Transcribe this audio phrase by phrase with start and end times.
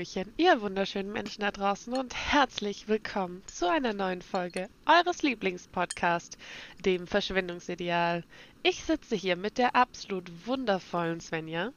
[0.00, 6.38] Hallöchen, ihr wunderschönen Menschen da draußen und herzlich willkommen zu einer neuen Folge eures Lieblingspodcasts,
[6.82, 8.24] dem Verschwendungsideal.
[8.62, 11.74] Ich sitze hier mit der absolut wundervollen Svenja.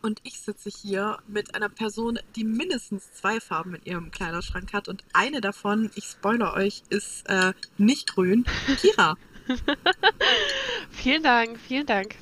[0.00, 4.88] Und ich sitze hier mit einer Person, die mindestens zwei Farben in ihrem Kleiderschrank hat.
[4.88, 8.46] Und eine davon, ich spoilere euch, ist äh, nicht grün.
[8.80, 9.18] Kira.
[10.90, 12.16] vielen Dank, vielen Dank.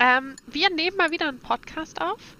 [0.00, 2.37] Ähm, wir nehmen mal wieder einen Podcast auf.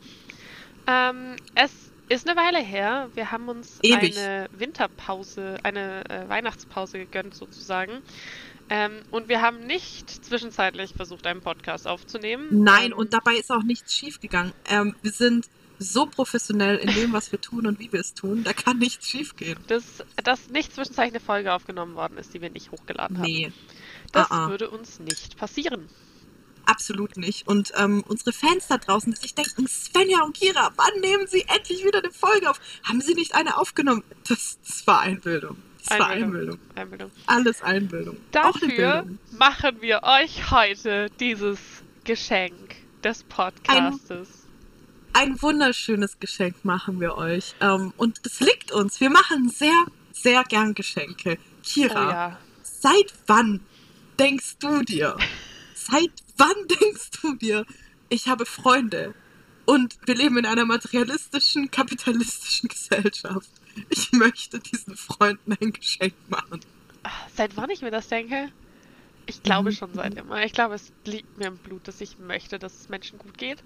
[0.89, 1.71] Ähm, es
[2.09, 3.11] ist eine Weile her.
[3.15, 4.17] Wir haben uns Ewig.
[4.17, 8.03] eine Winterpause, eine äh, Weihnachtspause gegönnt sozusagen.
[8.71, 12.47] Ähm, und wir haben nicht zwischenzeitlich versucht, einen Podcast aufzunehmen.
[12.51, 14.53] Nein, Ähm, und dabei ist auch nichts schiefgegangen.
[14.69, 15.49] Ähm, wir sind
[15.79, 18.43] so professionell in dem, was wir tun und wie wir es tun.
[18.45, 19.59] Da kann nichts schiefgehen.
[19.69, 23.27] dass, dass nicht zwischenzeitlich eine Folge aufgenommen worden ist, die wir nicht hochgeladen haben.
[23.27, 23.53] Nee,
[24.13, 24.49] Das ah, ah.
[24.49, 25.89] würde uns nicht passieren.
[26.69, 27.49] Absolut nicht.
[27.49, 31.45] Und ähm, unsere Fans da draußen, die sich denken, Svenja und Kira, wann nehmen sie
[31.49, 32.61] endlich wieder eine Folge auf?
[32.85, 34.05] Haben sie nicht eine aufgenommen?
[34.29, 35.57] Das, das war Einbildung.
[35.89, 36.59] Das war Einbildung.
[36.75, 37.11] Einbildung.
[37.27, 38.17] Alles Einbildung.
[38.31, 39.19] Dafür Bildung.
[39.39, 41.59] machen wir euch heute dieses
[42.05, 44.29] Geschenk des Podcastes.
[45.15, 47.55] ein wunderschönes Geschenk machen wir euch.
[47.61, 49.01] Ähm, und es liegt uns.
[49.01, 51.39] Wir machen sehr, sehr gern Geschenke.
[51.39, 52.39] Oh Kira, ja.
[52.63, 53.61] seit wann
[54.19, 55.17] denkst du dir?
[55.91, 57.65] Seit wann denkst du dir,
[58.09, 59.15] ich habe Freunde
[59.65, 63.51] und wir leben in einer materialistischen, kapitalistischen Gesellschaft.
[63.89, 66.61] Ich möchte diesen Freunden ein Geschenk machen.
[67.35, 68.53] Seit wann ich mir das denke?
[69.27, 69.73] Ich glaube Mhm.
[69.73, 70.45] schon seit immer.
[70.45, 73.65] Ich glaube, es liegt mir im Blut, dass ich möchte, dass es Menschen gut geht.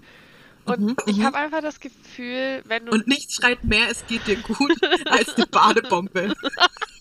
[0.65, 1.23] Und Mhm, ich mhm.
[1.23, 4.77] habe einfach das Gefühl, wenn du Und nichts schreit mehr, es geht dir gut,
[5.09, 6.33] als die Badebombe.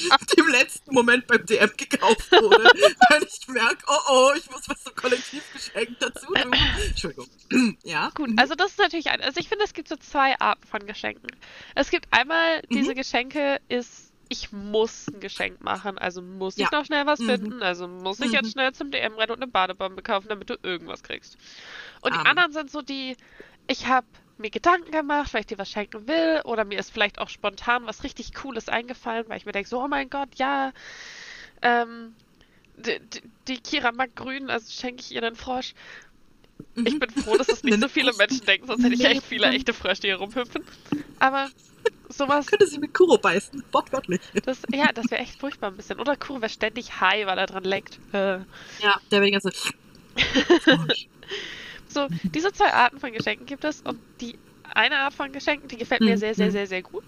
[0.36, 2.64] Die im letzten Moment beim DM gekauft wurde.
[3.10, 6.54] Weil ich merke, oh oh, ich muss was zum Kollektivgeschenk dazu tun.
[6.88, 7.26] Entschuldigung.
[7.84, 8.10] Ja?
[8.14, 9.20] Gut, also das ist natürlich ein.
[9.20, 11.28] Also ich finde, es gibt so zwei Arten von Geschenken.
[11.74, 12.96] Es gibt einmal diese Mhm.
[12.96, 16.68] Geschenke, ist, ich muss ein Geschenk machen, also muss ich Ja.
[16.70, 17.26] noch schnell was Mhm.
[17.26, 18.34] finden, also muss ich Mhm.
[18.34, 21.36] jetzt schnell zum DM rennen und eine Badebombe kaufen, damit du irgendwas kriegst.
[22.02, 22.26] Und die Amen.
[22.28, 23.16] anderen sind so die,
[23.66, 24.06] ich habe
[24.40, 27.86] mir Gedanken gemacht, weil ich dir was schenken will, oder mir ist vielleicht auch spontan
[27.86, 30.72] was richtig Cooles eingefallen, weil ich mir denke, so, oh mein Gott, ja,
[31.62, 32.14] ähm,
[32.76, 33.00] die,
[33.46, 35.74] die, Kira mag grün, also schenke ich ihr einen Frosch.
[36.74, 39.48] Ich bin froh, dass es nicht so viele Menschen denken, sonst hätte ich echt viele
[39.48, 40.62] echte Frösche, die hier rumhüpfen.
[41.18, 41.48] Aber
[42.08, 43.64] sowas, Könnte sie mit Kuro beißen.
[43.72, 44.20] Wortwörtlich.
[44.44, 45.98] das, ja, das wäre echt furchtbar ein bisschen.
[46.00, 47.98] Oder Kuro wäre ständig high, weil er dran leckt.
[48.12, 48.38] Äh.
[48.80, 49.52] Ja, der wäre die ganze
[51.92, 54.38] So, diese zwei Arten von Geschenken gibt es und die
[54.74, 56.20] eine Art von Geschenken, die gefällt mir Mhm.
[56.20, 57.04] sehr, sehr, sehr, sehr gut.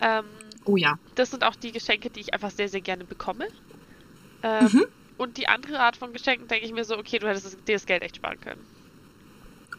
[0.00, 0.24] Ähm,
[0.64, 0.98] Oh ja.
[1.14, 3.46] das sind auch die Geschenke, die ich einfach sehr, sehr gerne bekomme.
[4.42, 4.84] Ähm, Mhm.
[5.18, 7.76] Und die andere Art von Geschenken denke ich mir so, okay, du hättest das- dir
[7.76, 8.60] das Geld echt sparen können.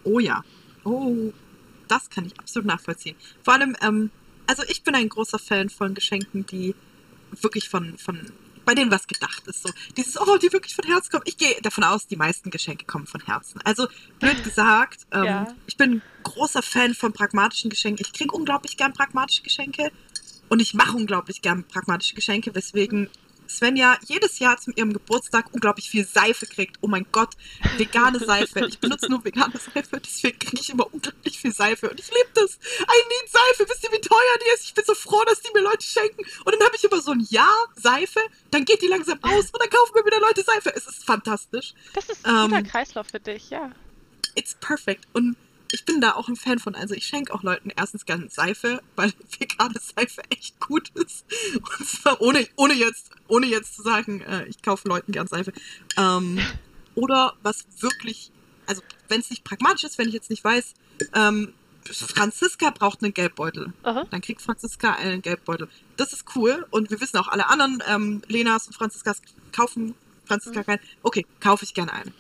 [0.04, 0.42] Oh ja.
[0.84, 1.32] Oh,
[1.88, 3.16] das kann ich absolut nachvollziehen.
[3.44, 4.10] Vor allem, ähm,
[4.48, 6.74] also ich bin ein großer Fan von Geschenken, die
[7.42, 8.32] wirklich von, von,
[8.68, 9.64] bei denen was gedacht ist.
[9.64, 11.24] So dieses, oh, die wirklich von Herzen kommen.
[11.26, 13.62] Ich gehe davon aus, die meisten Geschenke kommen von Herzen.
[13.64, 13.88] Also
[14.20, 15.56] blöd gesagt, ähm, Ja.
[15.68, 18.06] ich bin großer Fan von pragmatischen Geschenken.
[18.06, 19.90] Ich kriege unglaublich gern pragmatische Geschenke
[20.50, 23.10] und ich mache unglaublich gern pragmatische Geschenke, weswegen
[23.50, 26.78] Svenja jedes Jahr zu ihrem Geburtstag unglaublich viel Seife kriegt.
[26.82, 27.36] Oh mein Gott,
[27.78, 28.66] vegane Seife.
[28.68, 31.90] Ich benutze nur vegane Seife, deswegen kriege ich immer unglaublich viel Seife.
[31.90, 32.56] Und ich liebe das.
[32.56, 33.70] I need Seife.
[33.70, 34.66] Wisst ihr, wie teuer die ist?
[34.66, 36.26] Ich bin so froh, dass die mir Leute schenken.
[36.46, 38.20] Und dann habe ich immer so ein Jahr Seife,
[38.52, 40.74] dann geht die langsam aus und dann kaufen mir wieder Leute Seife.
[40.76, 41.74] Es ist fantastisch.
[41.94, 43.72] Das ist ein guter Ähm, Kreislauf für dich, ja.
[44.36, 45.06] It's perfect.
[45.14, 45.36] Und
[45.72, 46.76] ich bin da auch ein Fan von.
[46.76, 51.26] Also ich schenke auch Leuten erstens gerne Seife, weil vegane Seife echt gut ist.
[51.56, 55.54] Und zwar ohne, ohne, jetzt, ohne jetzt zu sagen, äh, ich kaufe Leuten gern Seife.
[55.98, 56.40] Ähm,
[56.96, 58.32] oder was wirklich,
[58.66, 60.74] also wenn es nicht pragmatisch ist, wenn ich jetzt nicht weiß,
[61.14, 61.54] ähm,
[61.86, 63.72] Franziska braucht einen Geldbeutel.
[63.84, 64.06] Aha.
[64.10, 65.70] Dann kriegt Franziska einen Geldbeutel.
[65.96, 66.66] Das ist cool.
[66.70, 69.22] Und wir wissen auch, alle anderen ähm, Lenas und Franziskas
[69.54, 70.66] kaufen Franziska Mhm.
[70.66, 70.80] keinen.
[71.04, 72.14] Okay, kaufe ich gerne einen.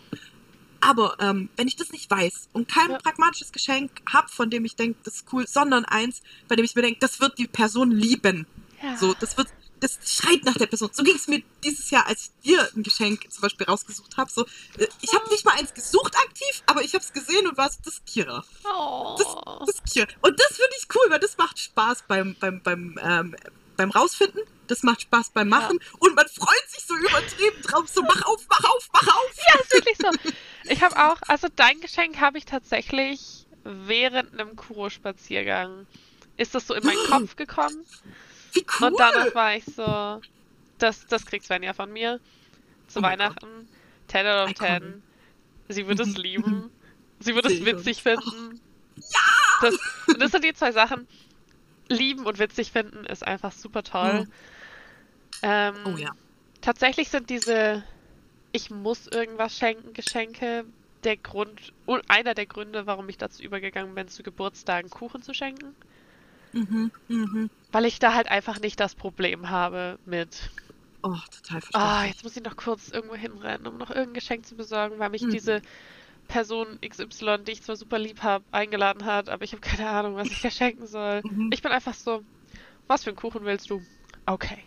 [0.87, 2.97] Aber ähm, wenn ich das nicht weiß und kein Ja.
[2.99, 6.75] pragmatisches Geschenk habe, von dem ich denke, das ist cool, sondern eins, bei dem ich
[6.75, 8.47] mir denke, das wird die Person lieben.
[8.81, 8.95] ja.
[8.95, 9.49] So, das wird,
[9.81, 10.89] das schreit nach der Person.
[10.93, 14.31] So ging es mir dieses Jahr, als ich dir ein Geschenk zum Beispiel rausgesucht habe.
[14.31, 14.45] So,
[14.77, 17.69] äh, ich habe nicht mal eins gesucht aktiv, aber ich habe es gesehen und war
[17.69, 18.45] so, das ist Kira.
[18.63, 19.17] Oh.
[19.65, 20.07] Das ist Kira.
[20.21, 23.35] Und das finde ich cool, weil das macht Spaß beim, beim, beim, ähm,
[23.77, 24.41] beim Rausfinden.
[24.67, 25.79] Das macht Spaß beim Machen.
[25.99, 27.87] Und man freut sich so übertrieben drauf.
[27.87, 29.31] So, mach auf, mach auf, mach auf.
[29.47, 30.31] Ja, ist wirklich so.
[30.69, 35.87] Ich habe auch, also dein Geschenk habe ich tatsächlich während einem Kuro-Spaziergang.
[36.35, 37.85] Ist das so in meinen Kopf gekommen?
[38.53, 38.87] Wie cool.
[38.87, 40.21] Und danach war ich so,
[40.77, 42.19] das, das kriegt Svenja von mir.
[42.87, 43.67] Zu Oh Weihnachten.
[44.07, 44.81] 10 out of Iconic.
[44.81, 45.03] 10.
[45.69, 46.71] Sie wird es lieben.
[47.19, 48.61] Sie wird es witzig finden.
[48.95, 49.19] ja!
[49.61, 49.75] Das,
[50.07, 51.07] und das sind die zwei Sachen.
[51.89, 54.25] Lieben und witzig finden ist einfach super toll.
[54.25, 54.31] Mhm.
[55.41, 56.11] Ähm, Oh ja.
[56.61, 57.83] Tatsächlich sind diese
[58.51, 60.65] Ich muss irgendwas schenken Geschenke
[61.03, 65.33] der Grund, und einer der Gründe, warum ich dazu übergegangen bin, zu Geburtstagen Kuchen zu
[65.33, 65.75] schenken.
[66.53, 66.91] Mhm.
[67.07, 67.49] Mhm.
[67.71, 70.51] Weil ich da halt einfach nicht das Problem habe mit,
[71.03, 72.11] Oh, total ah, verständlich.
[72.11, 75.23] jetzt muss ich noch kurz irgendwo hinrennen, um noch irgendein Geschenk zu besorgen, weil mich
[75.23, 75.29] Mhm.
[75.29, 75.61] diese
[76.27, 80.15] Person XY, die ich zwar super lieb habe, eingeladen hat, aber ich habe keine Ahnung,
[80.15, 81.21] was ich ihr schenken soll.
[81.29, 81.49] Mhm.
[81.53, 82.23] Ich bin einfach so,
[82.87, 83.81] was für einen Kuchen willst du?
[84.25, 84.63] Okay.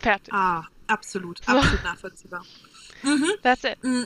[0.00, 0.32] Fertig.
[0.34, 1.52] Ah, absolut, So.
[1.52, 2.44] absolut nachvollziehbar.
[3.02, 3.30] Mhm.
[3.42, 3.76] That's it.
[3.82, 4.04] Mm.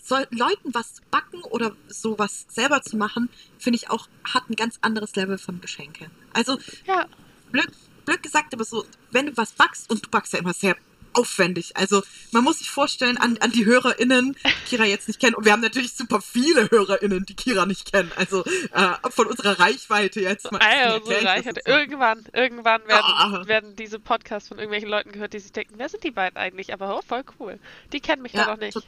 [0.00, 4.78] Soll Leuten was backen oder sowas selber zu machen, finde ich auch, hat ein ganz
[4.82, 6.10] anderes Level von Geschenke.
[6.34, 7.06] Also, Ja.
[7.50, 7.68] blöd,
[8.04, 10.76] blöd gesagt, aber so, wenn du was backst, und du backst ja immer sehr
[11.14, 11.76] aufwendig.
[11.76, 12.02] Also,
[12.32, 15.52] man muss sich vorstellen, an, an die HörerInnen, die Kira jetzt nicht kennen, und wir
[15.52, 18.10] haben natürlich super viele HörerInnen, die Kira nicht kennen.
[18.16, 20.60] Also, äh, von unserer Reichweite jetzt mal.
[20.62, 21.60] Ah, unsere Reichweite.
[21.64, 23.46] Irgendwann, irgendwann werden, Ja.
[23.46, 26.72] werden diese Podcasts von irgendwelchen Leuten gehört, die sich denken, wer sind die beiden eigentlich?
[26.72, 27.58] Aber oh, voll cool.
[27.92, 28.74] Die kennen mich Ja, da noch nicht.
[28.74, 28.82] to-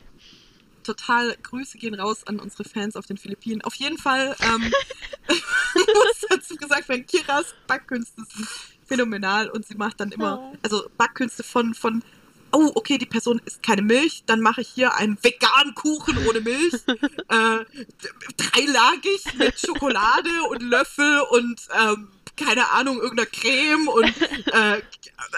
[0.84, 3.60] total Grüße gehen raus an unsere Fans auf den Philippinen.
[3.62, 4.72] Auf jeden Fall ähm,
[5.74, 8.48] muss dazu gesagt werden, Kiras Backkünste sind
[8.86, 12.04] phänomenal und sie macht dann immer, also Backkünste von, von
[12.56, 16.40] oh, okay, die Person isst keine Milch, dann mache ich hier einen veganen Kuchen ohne
[16.40, 16.72] Milch,
[17.28, 17.64] äh,
[18.36, 24.14] dreilagig mit Schokolade und Löffel und ähm, keine Ahnung, irgendeiner Creme und
[24.52, 24.82] äh,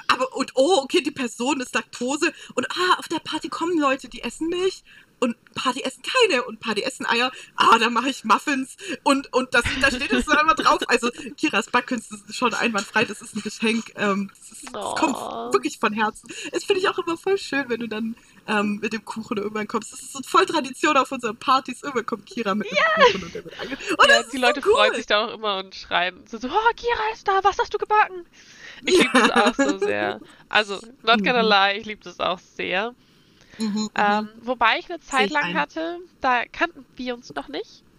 [0.08, 4.08] aber und oh, okay, die Person ist Laktose und ah, auf der Party kommen Leute,
[4.08, 4.84] die essen Milch
[5.20, 7.30] und Party essen keine und Party essen Eier.
[7.56, 10.78] Ah, dann mache ich Muffins und und das da steht es dann immer drauf.
[10.88, 13.92] Also Kiras Backkünste sind schon einwandfrei, das ist ein Geschenk.
[13.96, 15.52] Ähm, das, ist, das kommt Oh.
[15.52, 16.28] wirklich von Herzen.
[16.52, 18.14] Das finde ich auch immer voll schön, wenn du dann
[18.46, 19.92] ähm, mit dem Kuchen irgendwann kommst.
[19.92, 21.82] Das ist so voll Tradition auf unseren Partys.
[21.82, 24.68] Irgendwann kommt Kira mit dem Kuchen und der wird ange und ja, die Leute so
[24.68, 24.74] cool.
[24.76, 27.74] freuen sich da auch immer und schreien so, so oh, Kira ist da, was hast
[27.74, 28.24] du gebacken?
[28.84, 30.20] Ich liebe das auch so sehr.
[30.48, 31.48] Also, not gonna Mhm.
[31.48, 32.94] lie, ich liebe das auch sehr.
[33.58, 33.90] Mhm, mhm.
[33.94, 35.56] Ähm, wobei ich eine Zeit ich lang ein.
[35.56, 37.84] hatte, da kannten wir uns noch nicht.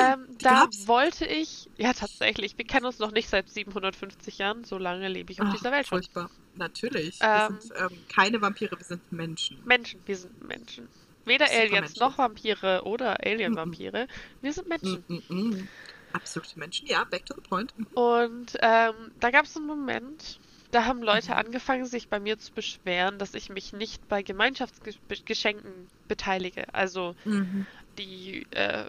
[0.00, 0.88] Ähm, da gab's?
[0.88, 5.30] wollte ich, ja tatsächlich, wir kennen uns noch nicht seit 750 Jahren, so lange lebe
[5.30, 5.98] ich auf Ach, dieser Welt schon.
[5.98, 6.30] Furchtbar.
[6.56, 7.18] Natürlich.
[7.20, 9.60] Ähm, wir sind ähm, keine Vampire, wir sind Menschen.
[9.64, 10.88] Menschen, wir sind Menschen.
[11.26, 14.08] Weder Aliens noch Vampire oder Alien-Vampire,
[14.40, 15.04] wir sind Menschen.
[15.28, 15.68] Mm.
[16.12, 17.72] Absolute Menschen, ja, back to the point.
[17.94, 20.40] Und ähm, da gab es einen Moment,
[20.70, 25.88] da haben Leute angefangen, sich bei mir zu beschweren, dass ich mich nicht bei Gemeinschaftsgeschenken
[26.08, 26.72] beteilige.
[26.74, 27.66] Also Mhm.
[27.98, 28.84] die äh,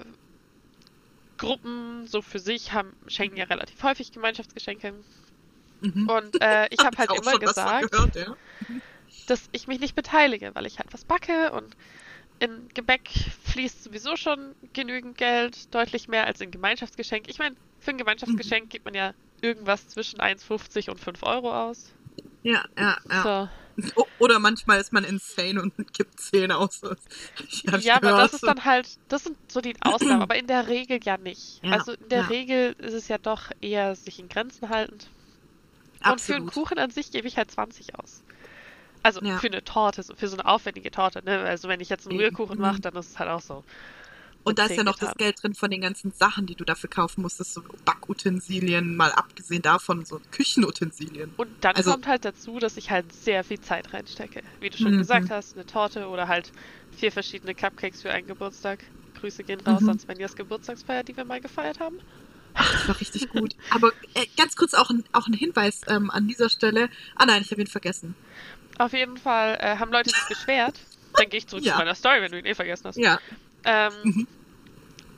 [1.37, 4.93] Gruppen so für sich haben, schenken ja relativ häufig Gemeinschaftsgeschenke.
[5.81, 6.09] Mhm.
[6.09, 8.35] Und äh, ich habe halt immer gesagt, Gehört, ja.
[9.27, 11.77] dass ich mich nicht beteilige, weil ich halt was backe und
[12.39, 13.09] in Gebäck
[13.43, 17.27] fließt sowieso schon genügend Geld, deutlich mehr als in Gemeinschaftsgeschenk.
[17.27, 21.95] Ich meine, für ein Gemeinschaftsgeschenk gibt man ja irgendwas zwischen 1,50 und 5 Euro aus.
[22.43, 23.25] Ja, ja, ja.
[23.25, 23.49] So.
[24.17, 26.81] Oder manchmal ist man insane und gibt 10 aus.
[27.71, 30.99] Ja, aber das ist dann halt, das sind so die Ausnahmen, aber in der Regel
[31.03, 31.63] ja nicht.
[31.63, 32.29] Ja, also in der ja.
[32.29, 35.11] Regel ist es ja doch eher sich in Grenzen haltend.
[36.05, 36.47] Und für einen Absolut.
[36.47, 38.23] Kuchen an sich gebe ich halt 20 aus.
[39.03, 39.39] Also Ja.
[39.39, 41.41] für eine Torte, für so eine aufwendige Torte, ne?
[41.41, 42.19] Also wenn ich jetzt einen Mhm.
[42.19, 43.63] Rührkuchen mache, dann ist es halt auch so.
[44.49, 45.15] Und da ist 10 ja noch das.
[45.15, 49.61] Geld drin von den ganzen Sachen, die du dafür kaufen musstest, so Backutensilien, mal abgesehen
[49.61, 51.33] davon, so Küchenutensilien.
[51.37, 54.41] Und dann Also- kommt halt dazu, dass ich halt sehr viel Zeit reinstecke.
[54.59, 54.99] Wie du schon Mhm.
[54.99, 56.51] gesagt hast, eine Torte oder halt
[56.97, 58.79] vier verschiedene Cupcakes für einen Geburtstag.
[59.19, 59.89] Grüße gehen raus Mhm.
[59.89, 61.99] an Svenjas Geburtstagsfeier, die wir mal gefeiert haben.
[62.55, 63.55] Das war richtig gut.
[63.69, 66.89] Aber äh, ganz kurz auch ein, auch ein Hinweis ähm, an dieser Stelle.
[67.15, 68.15] Ah nein, ich habe ihn vergessen.
[68.77, 70.79] Auf jeden Fall äh, haben Leute sich beschwert.
[71.13, 71.73] Dann gehe ich zurück Ja.
[71.73, 72.97] zu meiner Story, wenn du ihn eh vergessen hast.
[72.97, 73.19] Ja.
[73.65, 74.27] Ähm, Mhm.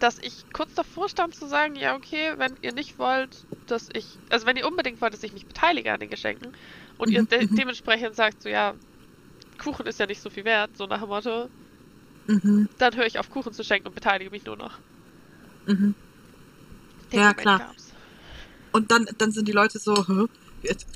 [0.02, 4.18] Dass ich kurz davor stand zu sagen, ja, okay, wenn ihr nicht wollt, dass ich,
[4.30, 6.52] also wenn ihr unbedingt wollt, dass ich mich beteilige an den Geschenken
[6.98, 7.56] und ihr Mhm, de mhm.
[7.58, 8.74] dementsprechend sagt, so ja,
[9.60, 11.50] Kuchen ist ja nicht so viel wert, so nach dem Motto,
[12.28, 12.68] Mhm.
[12.80, 14.80] dann höre ich auf Kuchen zu schenken und beteilige mich nur noch.
[15.68, 15.94] Mhm.
[17.12, 17.60] Den Ja, Moment klar.
[17.60, 17.94] gab's.
[18.72, 20.26] Und dann, dann sind die Leute so, Hä?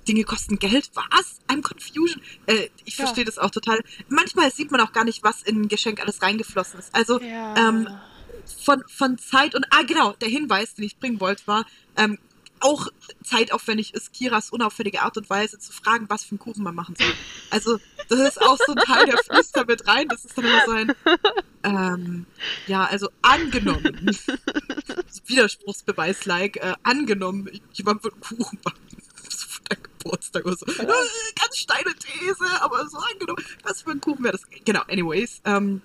[0.07, 0.89] Dinge kosten Geld?
[0.93, 1.39] Was?
[1.47, 2.21] I'm confusion.
[2.45, 3.05] Äh, ich Ja.
[3.05, 3.79] verstehe das auch total.
[4.07, 6.93] Manchmal sieht man auch gar nicht, was in ein Geschenk alles reingeflossen ist.
[6.93, 7.55] Also Ja.
[7.57, 7.87] ähm,
[8.45, 11.65] von, von Zeit und, ah genau, der Hinweis, den ich bringen wollte, war,
[11.97, 12.17] ähm,
[12.59, 12.87] auch
[13.23, 16.95] zeitaufwendig ist Kiras unauffällige Art und Weise zu fragen, was für einen Kuchen man machen
[16.95, 17.13] soll.
[17.51, 20.07] Also, das ist auch so ein Teil, der fließt da mit rein.
[20.07, 20.93] Das ist dann immer so ein,
[21.63, 22.25] ähm,
[22.67, 24.09] ja, also angenommen,
[25.25, 28.59] Widerspruchsbeweis-like, äh, angenommen, jemand wird einen Kuchen
[29.69, 30.65] deinen Geburtstag oder so.
[30.65, 34.47] Äh, ganz steile These, aber so angenommen, was für ein Kuchen wäre das?
[34.63, 35.41] Genau, anyways.
[35.45, 35.81] Ähm,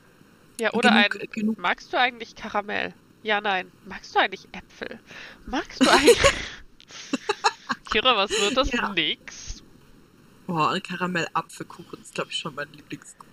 [0.60, 2.94] ja, oder genug- ein, genug- magst du eigentlich Karamell?
[3.22, 3.70] Ja, nein.
[3.86, 4.98] Magst du eigentlich Äpfel?
[5.46, 6.18] Magst du eigentlich.
[7.90, 8.70] Kira, was wird das?
[8.70, 8.88] Ja.
[8.92, 9.62] Nix.
[10.46, 13.30] Boah, Karamell-Apfelkuchen ist, glaube ich, schon mein Lieblingskuchen.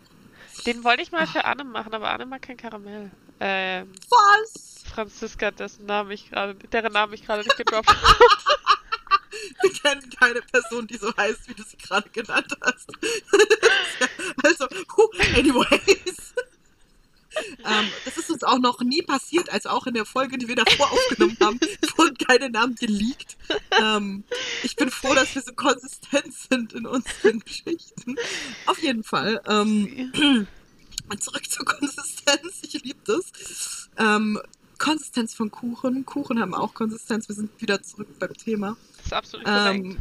[0.65, 1.27] Den wollte ich mal Ah.
[1.27, 3.11] für Anne machen, aber Anne mag kein Karamell.
[3.39, 4.83] Ähm, Was?
[4.93, 8.19] Franziska, dessen Namen ich gerade, deren Namen ich gerade nicht gedroppt habe.
[9.61, 12.89] Wir kennen keine Person, die so heißt, wie du sie gerade genannt hast.
[14.43, 16.26] also, huh, anyways.
[17.65, 20.55] Ähm, das ist uns auch noch nie passiert, also auch in der Folge, die wir
[20.55, 21.59] davor aufgenommen haben,
[21.97, 23.37] wurden keine Namen geleakt.
[23.81, 24.23] Ähm,
[24.63, 28.15] ich bin froh, dass wir so konsistent sind in unseren Geschichten.
[28.65, 29.41] Auf jeden Fall.
[29.47, 30.11] Ähm,
[31.19, 32.59] zurück zur Konsistenz.
[32.61, 33.89] Ich liebe das.
[33.97, 34.39] Ähm,
[34.77, 36.05] Konsistenz von Kuchen.
[36.05, 37.27] Kuchen haben auch Konsistenz.
[37.27, 38.77] Wir sind wieder zurück beim Thema.
[38.97, 39.85] Das ist absolut korrekt.
[39.85, 39.97] Ähm,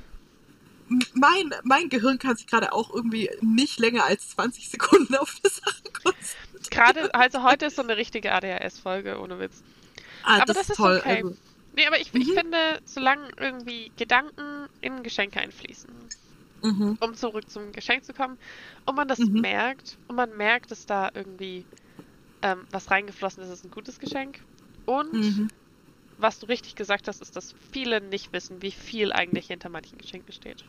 [0.91, 5.35] m- mein, mein Gehirn kann sich gerade auch irgendwie nicht länger als 20 Sekunden auf
[5.43, 6.46] eine Sache konzentrieren.
[6.71, 9.63] Gerade, also heute ist so eine richtige ADHS-Folge, ohne Witz.
[10.23, 11.01] Ah, Aber das ist toll.
[11.01, 11.23] okay.
[11.23, 11.37] Also,
[11.73, 12.33] Nee, aber ich, ich Mhm.
[12.33, 16.11] finde, solange irgendwie Gedanken in Geschenke einfließen,
[16.63, 18.39] mhm, um zurück zum Geschenk zu kommen,
[18.87, 19.41] und man das Mhm.
[19.43, 21.67] merkt, und man merkt, dass da irgendwie
[22.43, 24.41] ähm, was reingeflossen ist, ist ein gutes Geschenk.
[24.87, 25.49] Und mhm.
[26.19, 29.99] was du richtig gesagt hast, ist, dass viele nicht wissen, wie viel eigentlich hinter manchen
[29.99, 30.65] Geschenken steht.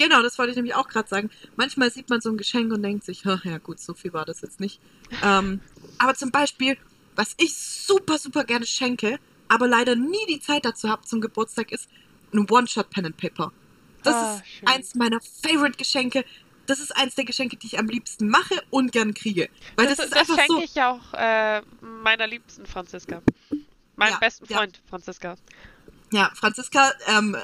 [0.00, 1.28] Genau, das wollte ich nämlich auch gerade sagen.
[1.56, 4.24] Manchmal sieht man so ein Geschenk und denkt sich, "Ha, ja gut, so viel war
[4.24, 4.80] das jetzt nicht.
[5.22, 5.60] Ähm,
[5.98, 6.78] aber zum Beispiel,
[7.16, 11.70] was ich super, super gerne schenke, aber leider nie die Zeit dazu habe zum Geburtstag,
[11.70, 11.90] ist
[12.32, 13.52] ein One-Shot-Pen and Paper.
[14.02, 14.68] Das Ah, ist schön.
[14.68, 16.24] eins meiner Favorite-Geschenke.
[16.64, 19.50] Das ist eins der Geschenke, die ich am liebsten mache und gern kriege.
[19.76, 20.62] Weil das, das ist das einfach schenke so.
[20.62, 23.20] ich ja auch äh, meiner liebsten Franziska.
[23.96, 24.56] Meinem Ja, besten ja.
[24.56, 25.36] Freund, Franziska.
[26.12, 27.36] Ja, Franziska, ähm,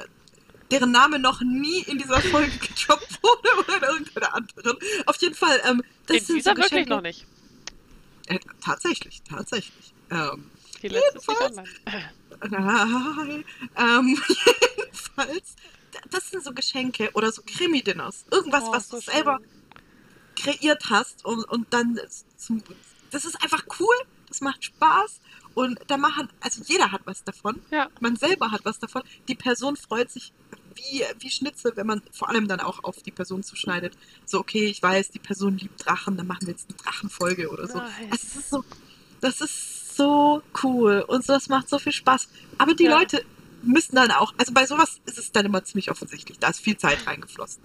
[0.71, 4.77] deren Name noch nie in dieser Folge gedroppt wurde oder in irgendeiner anderen.
[5.05, 6.89] Auf jeden Fall, ähm, das In sind dieser so wirklich Geschenke.
[6.89, 7.25] noch nicht.
[8.27, 9.93] Äh, tatsächlich, tatsächlich.
[10.11, 10.49] Ähm,
[10.81, 11.55] Die letzte Jedenfalls-
[12.49, 13.45] nein,
[13.77, 14.21] ähm,
[14.77, 15.55] jedenfalls,
[16.11, 18.25] das sind so Geschenke oder so Krimi-Dinners.
[18.31, 20.53] Irgendwas, Oh, was so du selber schön.
[20.55, 21.99] kreiert hast und, und dann
[22.35, 22.61] zum,
[23.11, 23.95] das ist einfach cool,
[24.27, 25.19] das macht Spaß
[25.55, 27.89] und da machen, also jeder hat was davon, Ja.
[28.01, 30.33] man selber hat was davon, die Person freut sich
[30.77, 33.97] wie, wie Schnitzel, wenn man vor allem dann auch auf die Person zuschneidet.
[34.25, 37.67] So, okay, ich weiß, die Person liebt Drachen, dann machen wir jetzt eine Drachenfolge oder
[37.67, 37.79] so.
[37.79, 37.91] Nice.
[38.11, 38.63] Es ist so,
[39.21, 42.29] das ist so cool und so, das macht so viel Spaß.
[42.57, 42.97] Aber die Ja.
[42.97, 43.23] Leute
[43.63, 46.77] müssen dann auch, also bei sowas ist es dann immer ziemlich offensichtlich, da ist viel
[46.77, 47.61] Zeit reingeflossen.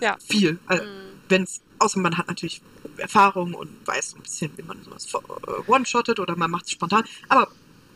[0.00, 0.16] Ja.
[0.26, 0.58] Viel.
[0.66, 0.88] Also, Mm.
[1.28, 2.60] wenn es, außer man hat natürlich
[2.96, 6.72] Erfahrung und weiß so ein bisschen, wie man sowas äh, one-shottet oder man macht es
[6.72, 7.04] spontan.
[7.28, 7.48] Aber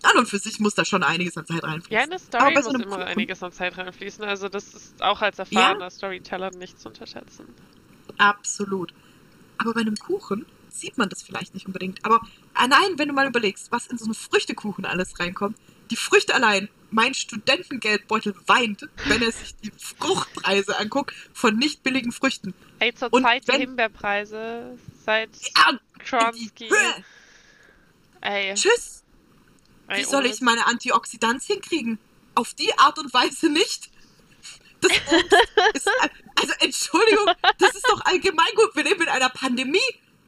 [0.05, 2.05] an und für sich muss da schon einiges an Zeit Ja, reinfließen.
[2.05, 4.25] in der Aber Story so muss immer Kuchen- einiges an Zeit reinfließen.
[4.25, 7.47] Also das ist auch als erfahrener Storyteller nicht zu unterschätzen.
[8.19, 8.93] Absolut.
[9.59, 12.05] Aber bei einem Kuchen sieht man das vielleicht nicht unbedingt.
[12.05, 12.21] Aber
[12.55, 15.57] allein, wenn du mal überlegst, was in so einen Früchtekuchen alles reinkommt,
[15.90, 22.12] die Früchte allein, mein Studentengeldbeutel weint, wenn er sich die Fruchtpreise anguckt von nicht billigen
[22.12, 22.55] Früchten.
[22.78, 25.78] Ey, zur Und Zeit die wenn- Himbeerpreise seit Ja,
[26.33, 26.71] die.
[26.71, 27.05] Höhe.
[28.21, 29.02] Ey, Tschüss.
[29.88, 31.99] Wie soll ich meine Antioxidantien kriegen?
[32.35, 33.90] Auf die Art und Weise nicht.
[34.80, 34.92] Das
[35.75, 35.90] ist,
[36.37, 37.26] also Entschuldigung,
[37.59, 38.75] das ist doch allgemein gut.
[38.76, 39.78] Wir leben in einer Pandemie.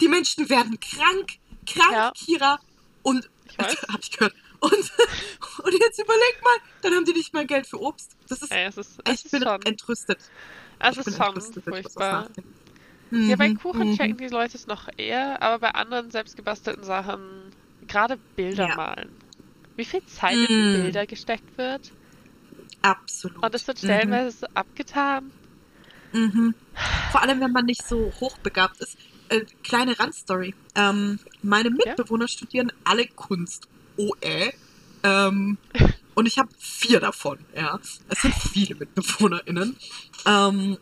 [0.01, 1.33] Die Menschen werden krank,
[1.67, 2.13] krank, Ja.
[2.17, 2.59] Kira.
[3.03, 3.77] Und, Ich weiß.
[3.89, 4.35] hab ich gehört.
[4.61, 4.73] Und,
[5.65, 8.11] und jetzt überleg mal, dann haben die nicht mal Geld für Obst.
[8.29, 10.19] Das ist, Ey, es ist, es ich ist bin schon, entrüstet.
[10.21, 12.29] ich bin ist schon entrüstet, furchtbar.
[13.11, 13.97] Ja, bei Mhm, Kuchen mhm.
[13.97, 17.53] checken die Leute es noch eher, aber bei anderen selbstgebastelten Sachen,
[17.89, 18.77] gerade Bilder Ja.
[18.77, 19.20] malen.
[19.81, 20.83] Wie viel Zeit in die Mm.
[20.83, 21.91] Bilder gesteckt wird.
[22.83, 23.43] Absolut.
[23.43, 23.87] Und es wird Mhm.
[23.87, 25.31] stellenweise so abgetan.
[26.13, 26.55] Mhm.
[27.11, 28.99] Vor allem, wenn man nicht so hochbegabt ist.
[29.31, 30.55] Äh, kleine Randstory.
[30.75, 33.69] Ähm, meine Mitbewohner studieren alle Kunst.
[33.97, 34.53] Oh, äh.
[35.03, 35.57] Ähm,
[36.15, 37.79] und ich habe vier davon, ja.
[38.09, 39.77] Es sind viele MitbewohnerInnen.
[40.27, 40.77] Ähm,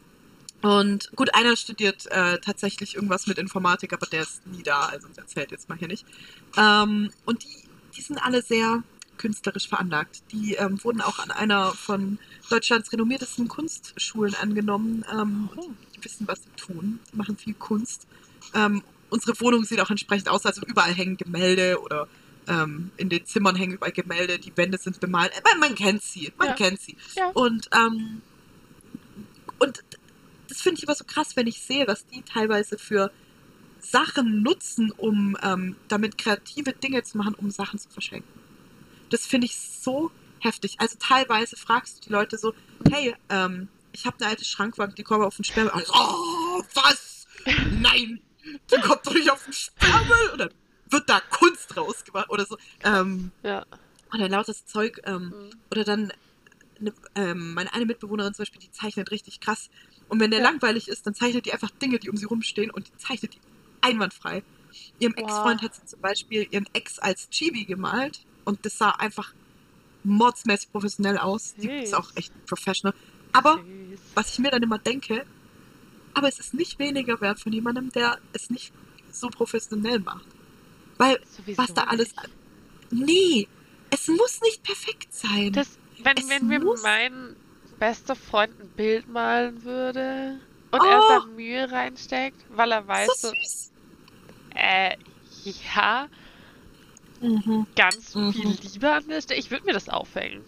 [0.61, 5.07] und gut, einer studiert äh, tatsächlich irgendwas mit Informatik, aber der ist nie da, also
[5.17, 6.05] der zählt jetzt mal hier nicht.
[6.57, 7.67] Ähm, und die,
[7.99, 8.83] die sind alle sehr
[9.19, 10.23] künstlerisch veranlagt.
[10.31, 15.05] Die ähm, wurden auch an einer von Deutschlands renommiertesten Kunstschulen angenommen.
[15.12, 15.71] Ähm, Oh.
[15.97, 17.00] die wissen, was sie tun.
[17.12, 18.07] Die machen viel Kunst.
[18.55, 22.07] Ähm, unsere Wohnung sieht auch entsprechend aus, also überall hängen Gemälde oder
[22.47, 25.33] ähm, in den Zimmern hängen überall Gemälde, die Wände sind bemalt.
[25.45, 26.55] Man, man kennt sie, man Ja.
[26.55, 26.97] kennt sie.
[27.17, 27.31] Ja.
[27.31, 28.23] Und, ähm,
[29.59, 29.83] und
[30.49, 33.11] das finde ich immer so krass, wenn ich sehe, was die teilweise für
[33.80, 38.28] Sachen nutzen, um ähm, damit kreative Dinge zu machen, um Sachen zu verschenken.
[39.11, 40.76] Das finde ich so heftig.
[40.78, 42.52] Also teilweise fragst du die Leute so,
[42.90, 45.73] hey, ähm, ich habe eine alte Schrankwand, die kommt auf den Sperrmüll.
[45.73, 47.26] Alles, oh, was?
[47.70, 48.20] Nein,
[48.70, 50.30] die kommt doch nicht auf den Sperrmüll.
[50.32, 50.50] Und dann,
[50.90, 52.56] wird da Kunst rausgemacht oder so.
[52.82, 53.64] Ähm, Ja.
[54.14, 55.00] oder lautes Zeug.
[55.04, 55.50] Ähm, Mhm.
[55.70, 56.12] oder dann
[56.80, 59.68] eine, ähm, meine eine Mitbewohnerin zum Beispiel, die zeichnet richtig krass.
[60.06, 60.49] Und wenn der Ja.
[60.50, 63.40] langweilig ist, dann zeichnet die einfach Dinge, die um sie rumstehen und die zeichnet die
[63.80, 64.42] einwandfrei.
[64.99, 65.23] Ihrem Wow.
[65.25, 69.32] Ex-Freund hat sie zum Beispiel ihren Ex als Chibi gemalt und das sah einfach
[70.04, 71.54] mordsmäßig professionell aus.
[71.54, 72.94] Die ist auch echt professional.
[73.32, 74.00] Aber Süß.
[74.14, 75.26] was ich mir dann immer denke,
[76.14, 78.73] aber es ist nicht weniger wert von jemandem, der es nicht
[79.11, 80.26] so professionell macht.
[80.97, 82.14] Weil Sowieso was da alles.
[82.90, 83.47] Nee,
[83.90, 85.52] es muss nicht perfekt sein.
[85.52, 87.37] Das, wenn, wenn mir mein
[87.78, 90.87] bester Freund ein Bild malen würde und Oh.
[90.87, 93.72] er da Mühe reinsteckt, weil er weiß, so so, süß.
[94.54, 94.96] äh,
[95.75, 96.08] ja,
[97.76, 98.32] ganz Mhm.
[98.32, 100.44] viel Liebe an der Stelle, ich würde mir das aufhängen.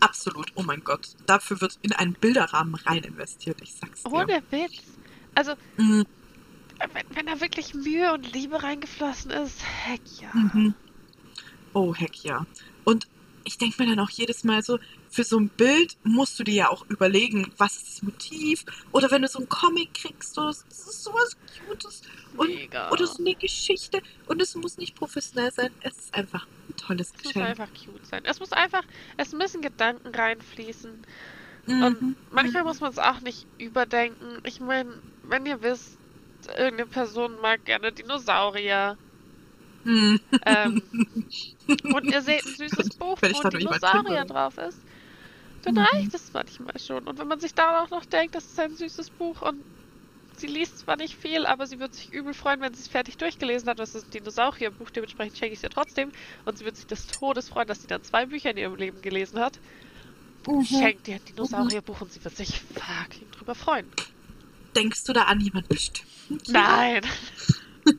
[0.00, 1.08] Absolut, oh mein Gott.
[1.26, 4.10] Dafür wird in einen Bilderrahmen rein investiert, ich sag's dir.
[4.12, 4.98] Ohne Witz.
[5.34, 6.04] Also, Mhm.
[6.94, 10.32] wenn, wenn da wirklich Mühe und Liebe reingeflossen ist, heck ja.
[10.32, 10.74] Mhm.
[11.72, 12.44] Oh, heck ja.
[12.84, 13.06] Und
[13.44, 14.78] ich denke mir dann auch jedes Mal so,
[15.10, 18.64] für so ein Bild musst du dir ja auch überlegen, was ist das Motiv?
[18.92, 21.36] Oder wenn du so einen Comic kriegst, oder so, das ist sowas
[21.66, 22.02] Cutes.
[22.36, 22.90] Und, Mega.
[22.90, 24.00] oder so eine Geschichte.
[24.26, 27.46] Und es muss nicht professionell sein, es ist einfach ein tolles es muss Geschenk.
[27.48, 28.22] einfach cute sein.
[28.24, 28.84] Es muss einfach,
[29.16, 31.04] es müssen Gedanken reinfließen.
[31.66, 31.82] Mhm.
[31.82, 34.38] Und manchmal muss man es auch nicht überdenken.
[34.44, 35.98] Ich meine, wenn ihr wisst,
[36.56, 38.96] irgendeine Person mag gerne Dinosaurier
[39.84, 40.20] Mhm.
[40.44, 40.82] ähm,
[41.94, 44.78] und ihr seht ein süßes Buch, wo jemand Dinosaurier drauf ist,
[45.62, 45.80] dann Mhm.
[45.80, 47.06] reicht es manchmal schon.
[47.06, 49.62] Und wenn man sich da auch noch denkt, das ist ein süßes Buch und
[50.36, 53.18] sie liest zwar nicht viel, aber sie wird sich übel freuen, wenn sie es fertig
[53.18, 53.78] durchgelesen hat.
[53.78, 56.12] Das ist ein Dinosaurierbuch, dementsprechend schenke ich es ihr trotzdem.
[56.44, 59.02] Und sie wird sich des Todes freuen, dass sie dann zwei Bücher in ihrem Leben
[59.02, 59.58] gelesen hat.
[60.46, 60.64] Mhm.
[60.64, 63.86] Schenkt ihr ein Dinosaurierbuch und sie wird sich fucking drüber freuen.
[64.74, 66.06] Denkst du da an jemand bestimmt?
[66.48, 67.02] Nein!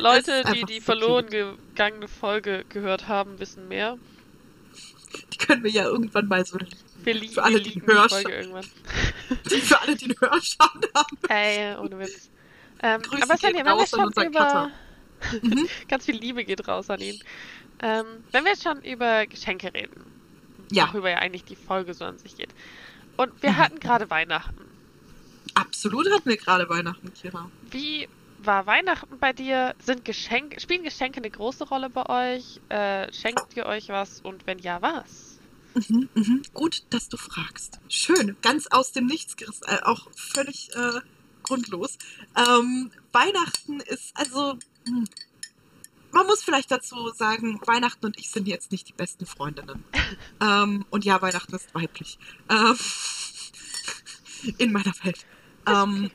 [0.00, 3.98] Leute, die die verloren gegangene Folge gehört haben, wissen mehr.
[5.46, 6.58] Können wir ja irgendwann mal so
[7.04, 8.64] Wir, li Für alle, wir die liegen die Folge irgendwann.
[9.44, 11.16] für alle, die einen Hörschaden haben.
[11.28, 12.30] Ey, ohne Witz.
[12.82, 14.70] Ähm, Grüße aber gehen wenn wir schon über...
[15.40, 15.68] Mhm.
[15.86, 17.16] Ganz viel Liebe geht raus an ihn.
[17.80, 20.04] Ähm, wenn wir schon über Geschenke reden,
[20.72, 20.88] Ja.
[20.92, 22.52] worüber ja eigentlich die Folge so an sich geht.
[23.16, 23.56] Und wir Mhm.
[23.58, 24.64] hatten gerade Weihnachten.
[25.54, 27.48] Absolut hatten wir gerade Weihnachten, Kira.
[27.70, 29.76] Wie war Weihnachten bei dir?
[29.78, 32.60] Sind Geschenke, spielen Geschenke eine große Rolle bei euch?
[32.68, 34.20] Äh, schenkt ihr euch was?
[34.22, 35.31] Und wenn ja, was?
[35.74, 36.42] Mhm, mhm.
[36.52, 37.80] Gut, dass du fragst.
[37.88, 41.00] Schön, ganz aus dem Nichts gerissen, äh, auch völlig äh,
[41.42, 41.98] grundlos.
[42.36, 44.58] Ähm, Weihnachten ist also.
[44.86, 45.04] hm,
[46.12, 49.84] Man muss vielleicht dazu sagen, Weihnachten und ich sind jetzt nicht die besten Freundinnen.
[50.40, 52.18] ähm, und ja, Weihnachten ist weiblich.
[52.50, 52.76] Ähm,
[54.58, 55.26] in meiner Welt.
[55.66, 56.10] Ähm,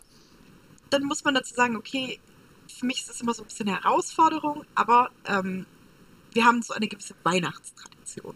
[0.89, 2.19] dann muss man dazu sagen, okay,
[2.67, 5.65] für mich ist es immer so ein bisschen eine Herausforderung, aber ähm,
[6.31, 8.35] wir haben so eine gewisse Weihnachtstradition.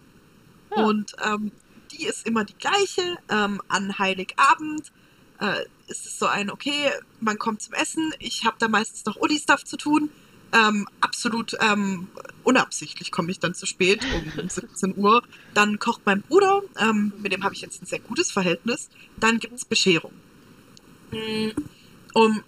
[0.76, 0.84] Ja.
[0.84, 1.52] Und ähm,
[1.92, 3.18] die ist immer die gleiche.
[3.30, 4.92] Ähm, an Heiligabend
[5.40, 8.14] äh, ist es so ein, okay, man kommt zum Essen.
[8.20, 10.10] Ich habe da meistens noch Uni-Stuff zu tun.
[10.54, 12.10] Ähm, absolut ähm,
[12.44, 14.06] unabsichtlich komme ich dann zu spät,
[14.38, 15.24] um 17 Uhr.
[15.54, 18.90] Dann kocht mein Bruder, ähm, mit dem habe ich jetzt ein sehr gutes Verhältnis.
[19.18, 20.12] Dann gibt es Bescherung.
[22.14, 22.44] Um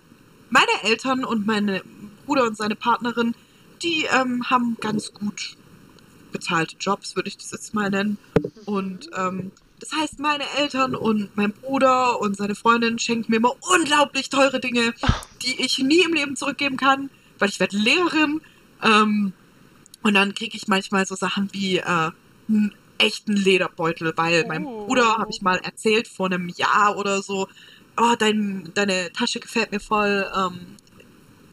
[0.50, 1.82] meine Eltern und mein
[2.26, 3.36] Bruder und seine Partnerin,
[3.82, 5.58] die ähm, haben ganz gut
[6.34, 8.18] bezahlte Jobs, würde ich das jetzt mal nennen.
[8.66, 13.56] Und ähm, das heißt, meine Eltern und mein Bruder und seine Freundin schenken mir immer
[13.74, 14.94] unglaublich teure Dinge,
[15.42, 18.42] die ich nie im Leben zurückgeben kann, weil ich werde Lehrerin.
[18.82, 19.34] Ähm,
[20.02, 22.12] und dann kriege ich manchmal so Sachen wie äh,
[22.50, 24.86] einen echten Lederbeutel, weil meinem Oh.
[24.86, 27.48] Bruder, habe ich mal erzählt, vor einem Jahr oder so,
[27.98, 30.78] oh, dein, deine Tasche gefällt mir voll, ähm,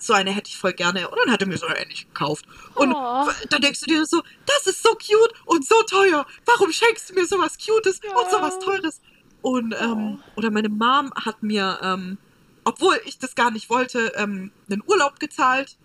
[0.03, 1.09] so eine hätte ich voll gerne.
[1.09, 2.45] Und dann hat er mir so eine ähnlich gekauft.
[2.75, 3.29] Und Oh.
[3.51, 6.27] dann denkst du dir so, das ist so cute und so teuer.
[6.47, 8.17] Warum schenkst du mir sowas Cutes Ja.
[8.17, 9.01] und sowas Teures?
[9.43, 10.39] Und, ähm, Oh.
[10.39, 12.19] oder meine Mom hat mir, ähm,
[12.65, 15.77] obwohl ich das gar nicht wollte, ähm, einen Urlaub gezahlt.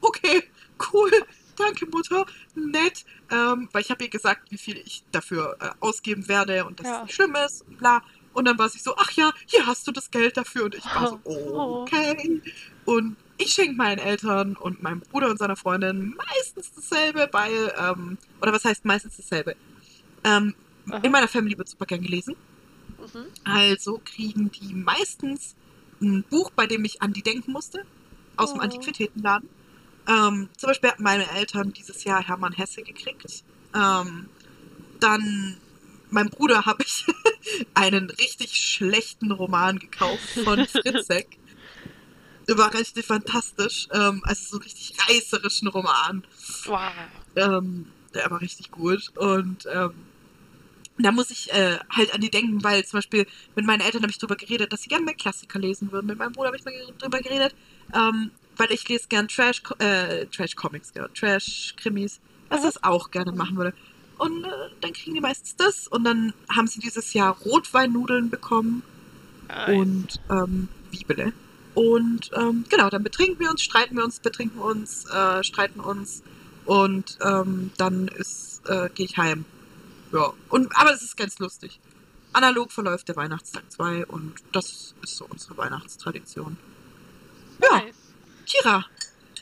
[0.00, 0.42] Okay,
[0.92, 1.10] cool.
[1.56, 2.24] Danke, Mutter.
[2.54, 3.04] Nett.
[3.30, 6.86] Ähm, weil ich habe ihr gesagt, wie viel ich dafür äh, ausgeben werde und dass
[6.86, 6.96] Ja.
[6.98, 8.02] es nicht schlimm ist und bla.
[8.32, 10.66] Und dann war sie so, ach ja, hier hast du das Geld dafür.
[10.66, 11.82] Und ich war so, Oh.
[11.82, 12.40] okay.
[12.84, 18.18] Und ich schenke meinen Eltern und meinem Bruder und seiner Freundin meistens dasselbe, weil, ähm,
[18.40, 19.54] oder was heißt meistens dasselbe?
[20.24, 20.54] Ähm,
[21.02, 22.34] in meiner Family wird super gern gelesen.
[22.98, 23.26] Mhm.
[23.44, 25.54] Also kriegen die meistens
[26.00, 27.84] ein Buch, bei dem ich an die denken musste,
[28.36, 28.62] aus dem Oh.
[28.62, 29.48] Antiquitätenladen.
[30.08, 33.44] Ähm, zum Beispiel hatten meine Eltern dieses Jahr Hermann Hesse gekriegt.
[33.74, 34.28] Ähm,
[35.00, 35.56] dann
[36.10, 37.04] meinem Bruder habe ich
[37.74, 41.38] einen richtig schlechten Roman gekauft von Fritzek.
[42.56, 43.88] War richtig fantastisch.
[43.92, 46.24] Ähm, also so einen richtig reißerischen Roman.
[46.64, 46.90] Wow.
[47.36, 49.10] Ähm, der war richtig gut.
[49.16, 49.92] Und ähm,
[50.98, 54.10] da muss ich äh, halt an die denken, weil zum Beispiel mit meinen Eltern habe
[54.10, 56.06] ich drüber geredet, dass sie gerne mehr Klassiker lesen würden.
[56.06, 57.54] Mit meinem Bruder habe ich mal drüber geredet,
[57.94, 62.84] ähm, weil ich lese gern Trash, äh, Trash Comics, genau, Trash Krimis, dass ich das
[62.84, 63.74] auch gerne machen würde.
[64.18, 64.48] Und äh,
[64.80, 68.82] dann kriegen die meistens das und dann haben sie dieses Jahr Rotweinnudeln bekommen
[69.46, 69.78] Nice.
[69.78, 71.32] und ähm, Bibele.
[71.78, 76.24] Und ähm, genau, dann betrinken wir uns, streiten wir uns, betrinken uns, äh, streiten uns
[76.64, 79.44] und ähm, dann ist, äh, gehe ich heim.
[80.12, 81.78] Ja, und, aber es ist ganz lustig.
[82.32, 86.56] Analog verläuft der Weihnachtstag 2 und das ist so unsere Weihnachtstradition.
[87.62, 87.94] Ja, Nice.
[88.44, 88.84] Kira,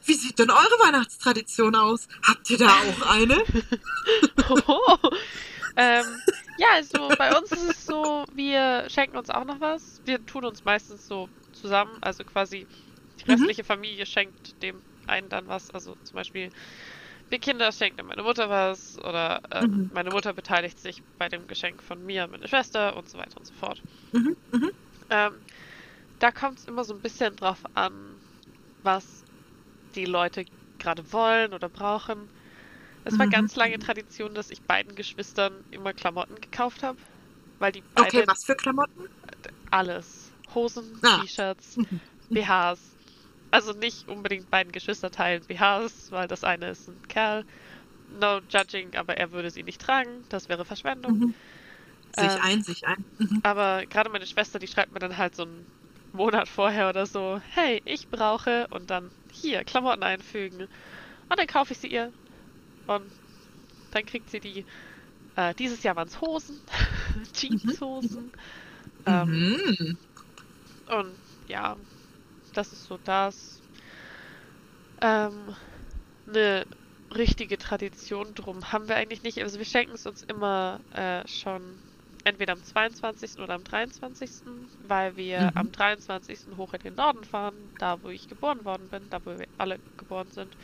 [0.04, 2.06] wie sieht denn eure Weihnachtstradition aus?
[2.22, 3.42] Habt ihr da auch eine?
[4.68, 4.98] Oh.
[5.76, 6.04] ähm,
[6.58, 10.02] ja, also bei uns ist es so, wir schenken uns auch noch was.
[10.04, 12.66] Wir tun uns meistens so zusammen, also quasi
[13.20, 13.46] die Mhm.
[13.46, 15.70] restliche Familie schenkt dem einen dann was.
[15.70, 16.50] Also zum Beispiel
[17.28, 19.90] wir Kinder schenken dann meine Mutter was oder ähm, Mhm.
[19.90, 23.46] meine Mutter beteiligt sich bei dem Geschenk von mir, meine Schwester und so weiter und
[23.46, 23.82] so fort.
[24.12, 24.70] Mhm, mhm,
[25.10, 25.42] Ähm,
[26.20, 28.22] da kommt es immer so ein bisschen drauf an,
[28.82, 29.24] was
[29.94, 30.46] die Leute
[30.78, 32.30] gerade wollen oder brauchen.
[33.04, 33.28] Es war Mhm.
[33.28, 37.00] ganz lange Tradition, dass ich beiden Geschwistern immer Klamotten gekauft habe,
[37.58, 39.06] weil die beide Okay, was für Klamotten?
[39.70, 40.25] alles,
[40.56, 41.20] Hosen, Ah.
[41.20, 42.00] T-Shirts, Mhm.
[42.30, 42.80] BHs,
[43.52, 47.44] also nicht unbedingt beiden Geschwisterteilen BHs, weil das eine ist ein Kerl,
[48.20, 51.20] no judging, aber er würde sie nicht tragen, das wäre Verschwendung.
[51.20, 51.34] Mhm.
[52.16, 53.04] Sich Ähm, ein, sich ein.
[53.18, 53.40] Mhm.
[53.44, 55.66] Aber gerade meine Schwester, die schreibt mir dann halt so einen
[56.12, 60.62] Monat vorher oder so, hey, ich brauche und dann hier Klamotten einfügen.
[61.28, 62.12] Und dann kaufe ich sie ihr.
[62.86, 63.12] Und
[63.90, 64.64] dann kriegt sie die.
[65.36, 66.58] Äh, dieses Jahr waren es Hosen,
[67.34, 68.32] Jeanshosen.
[69.06, 69.98] Ähm, Mhm.
[70.86, 71.76] Und ja,
[72.52, 73.62] das ist so das.
[75.02, 75.56] Ähm,
[76.26, 76.66] eine
[77.14, 79.40] richtige Tradition drum haben wir eigentlich nicht.
[79.42, 81.82] Also wir schenken es uns immer äh, schon
[82.24, 83.42] entweder am 22.
[83.42, 85.56] oder am 23., weil wir Mhm.
[85.56, 86.56] am 23.
[86.56, 89.80] hoch in den Norden fahren, da wo ich geboren worden bin, da wo wir alle
[89.96, 90.56] geboren sind.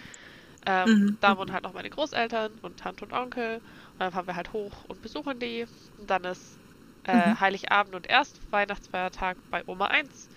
[0.67, 1.19] Ähm, Mhm.
[1.21, 3.57] Da wohnen halt noch meine Großeltern und Tante und Onkel.
[3.59, 5.67] Und dann fahren wir halt hoch und besuchen die.
[5.97, 6.62] Und dann ist
[7.05, 7.39] äh, Mhm.
[7.41, 10.29] Heiligabend und Erstweihnachtsfeiertag bei Oma 1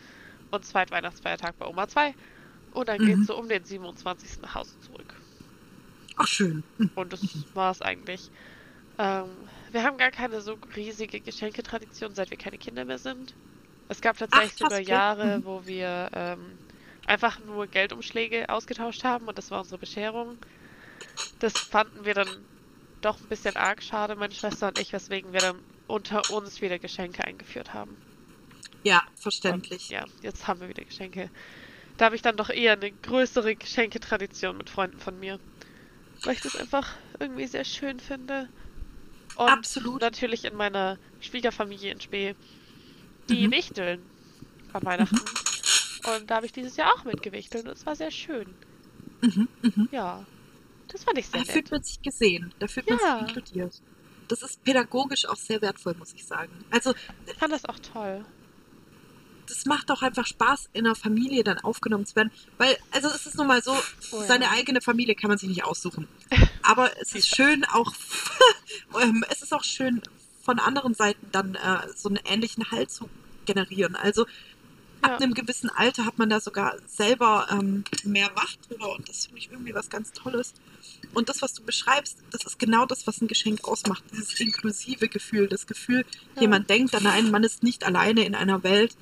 [0.52, 2.16] und Zweitweihnachtsfeiertag bei Oma 2.
[2.72, 3.06] Und dann Mhm.
[3.06, 4.42] geht's so um den 27.
[4.42, 5.24] nach Hause zurück.
[6.18, 6.64] Ach, schön.
[6.78, 6.92] Mhm.
[6.94, 8.32] Und das war's eigentlich.
[9.00, 13.38] Ähm, wir haben gar keine so riesige Geschenketradition, seit wir keine Kinder mehr sind.
[13.90, 14.80] Es gab tatsächlich krass, sogar.
[14.80, 15.46] Jahre, Mhm.
[15.46, 16.60] wo wir ähm,
[17.06, 20.40] einfach nur Geldumschläge ausgetauscht haben und das war unsere Bescherung.
[21.40, 22.50] Das fanden wir dann
[23.02, 26.80] doch ein bisschen arg schade, meine Schwester und ich, weswegen wir dann unter uns wieder
[26.80, 27.96] Geschenke eingeführt haben.
[28.84, 29.90] Ja, Und verständlich.
[29.90, 31.30] ja, jetzt haben wir wieder Geschenke.
[31.98, 35.40] Da habe ich dann doch eher eine größere Geschenketradition mit Freunden von mir.
[36.24, 38.50] Weil ich das einfach irgendwie sehr schön finde.
[39.36, 40.02] Und Absolut.
[40.02, 42.36] natürlich in meiner Schwiegerfamilie in Spee
[43.30, 43.52] die Mhm.
[43.52, 44.02] Wichteln
[44.72, 45.20] von Weihnachten.
[46.06, 48.54] Und da habe ich dieses Jahr auch mitgewichtelt und es war sehr schön.
[49.22, 49.90] Mhm, mhm.
[49.92, 50.26] Ja,
[50.90, 51.72] das fand ich sehr Da fühlt nett.
[51.72, 53.20] man sich gesehen, da fühlt man Ja.
[53.20, 53.82] sich inkludiert.
[54.28, 56.52] Das ist pädagogisch auch sehr wertvoll, muss ich sagen.
[56.72, 56.94] Also,
[57.28, 58.26] Ich fand das auch toll.
[59.48, 62.32] das macht auch einfach Spaß, in einer Familie dann aufgenommen zu werden.
[62.58, 63.72] Weil, also es ist nun mal so,
[64.12, 64.26] Oh ja.
[64.28, 66.08] seine eigene Familie kann man sich nicht aussuchen.
[66.64, 67.94] Aber es ist schön auch,
[69.02, 70.02] ähm, es ist auch schön
[70.44, 73.08] von anderen Seiten dann äh, so einen ähnlichen Halt zu
[73.46, 73.96] generieren.
[73.96, 74.24] Also
[75.02, 75.18] ab Ja.
[75.18, 79.40] einem gewissen Alter hat man da sogar selber ähm, mehr Macht drüber und das finde
[79.40, 80.54] ich irgendwie was ganz Tolles.
[81.14, 84.04] Und das, was du beschreibst, das ist genau das, was ein Geschenk ausmacht.
[84.12, 86.42] Dieses inklusive Gefühl, das Gefühl, Ja.
[86.42, 88.96] jemand denkt an einen, man ist nicht alleine in einer Welt,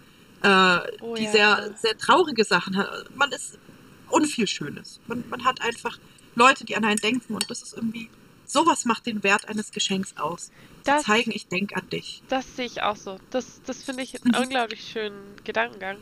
[0.44, 1.32] äh, Oh die ja.
[1.32, 2.89] sehr, sehr traurige Sachen hat.
[3.16, 3.58] Man ist
[4.10, 5.00] und viel Schönes.
[5.08, 5.98] Man, man hat einfach
[6.36, 8.10] Leute, die an einen denken und das ist irgendwie,
[8.46, 10.48] sowas macht den Wert eines Geschenks aus.
[10.48, 10.52] Zu
[10.86, 12.22] Das- zeigen, ich denke an dich.
[12.28, 13.18] Das sehe ich auch so.
[13.30, 14.42] Das, das finde ich einen Mhm.
[14.44, 15.98] unglaublich schönen Gedankengang.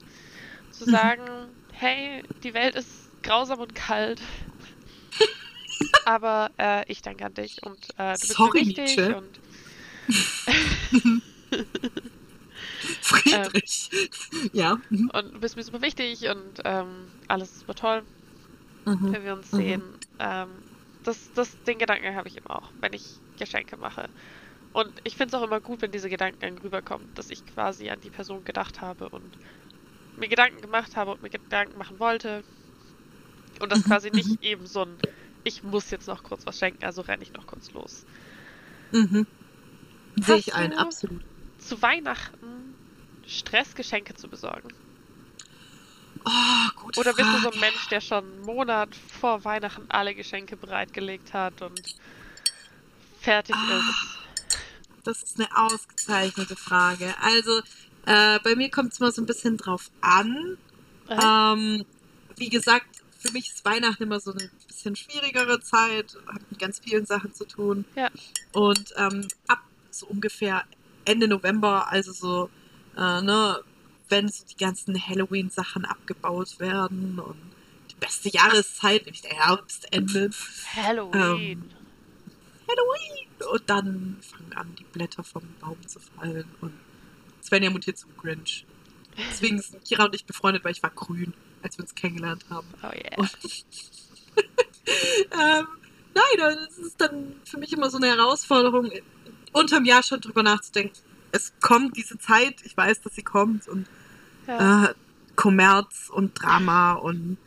[0.71, 1.23] Zu sagen,
[1.73, 2.89] hey, die Welt ist
[3.23, 4.21] grausam und kalt.
[6.05, 9.13] Aber äh, ich denke an dich und äh, du bist Sorry, mir wichtig Nietzsche.
[9.13, 9.41] und
[13.01, 13.89] Friedrich.
[14.53, 14.77] ja.
[14.89, 15.11] Mhm.
[15.13, 18.07] und du bist mir super wichtig und ähm, alles ist super toll,
[18.85, 19.11] Mhm.
[19.11, 19.55] wenn wir uns Mhm.
[19.55, 19.97] sehen.
[20.19, 20.63] Ähm,
[21.03, 24.09] das, das, den Gedanken habe ich immer auch, wenn ich Geschenke mache.
[24.73, 28.01] Und ich finde es auch immer gut, wenn diese Gedanken rüberkommen, dass ich quasi an
[28.01, 29.37] die Person gedacht habe und
[30.15, 32.45] mir Gedanken gemacht habe und mir Gedanken machen wollte.
[33.61, 34.11] Und das Mhm, quasi mhm.
[34.11, 35.01] nicht eben so ein,
[35.43, 38.05] ich muss jetzt noch kurz was schenken, also renne ich noch kurz los.
[38.91, 39.25] Mhm.
[40.17, 41.21] Sehe ich ein, absolut.
[41.59, 42.75] Zu Weihnachten
[43.25, 44.69] Stress, Geschenke zu besorgen.
[46.25, 46.97] Oh, gut.
[46.97, 47.55] Oder bist du so Frage.
[47.55, 51.95] ein Mensch, der schon einen Monat vor Weihnachten alle Geschenke bereitgelegt hat und
[53.19, 53.79] fertig Ah.
[53.79, 54.17] ist?
[55.03, 57.15] Das ist eine ausgezeichnete Frage.
[57.21, 57.61] Also,
[58.05, 60.57] äh, bei mir kommt es mal so ein bisschen drauf an.
[61.09, 61.85] Äh, Ähm,
[62.37, 62.85] wie gesagt,
[63.21, 67.33] für mich ist Weihnachten immer so eine bisschen schwierigere Zeit, hat mit ganz vielen Sachen
[67.33, 67.85] zu tun.
[67.95, 68.09] Ja.
[68.51, 69.59] Und ähm, ab
[69.91, 70.63] so ungefähr
[71.05, 72.49] Ende November, also so,
[72.97, 73.59] äh, ne,
[74.09, 77.37] wenn so die ganzen Halloween-Sachen abgebaut werden und
[77.91, 80.35] die beste Jahreszeit, nämlich der Herbst, endet.
[80.75, 81.71] Halloween.
[82.67, 83.27] Halloween!
[83.51, 86.45] Und dann fangen an, die Blätter vom Baum zu fallen.
[86.61, 86.73] Und
[87.43, 88.65] Svenja mutiert zum Grinch.
[89.17, 92.67] Deswegen sind Kira und ich befreundet, weil ich war grün, als wir uns kennengelernt haben.
[92.83, 93.17] Oh yeah.
[93.17, 93.31] Und
[95.31, 95.67] ähm,
[96.13, 98.91] nein, das ist dann für mich immer so eine Herausforderung,
[99.53, 100.97] unterm Jahr schon drüber nachzudenken.
[101.31, 103.87] Es kommt diese Zeit, ich weiß, dass sie kommt und
[104.47, 104.85] Ja.
[104.85, 104.93] äh,
[105.35, 107.37] Kommerz und Drama und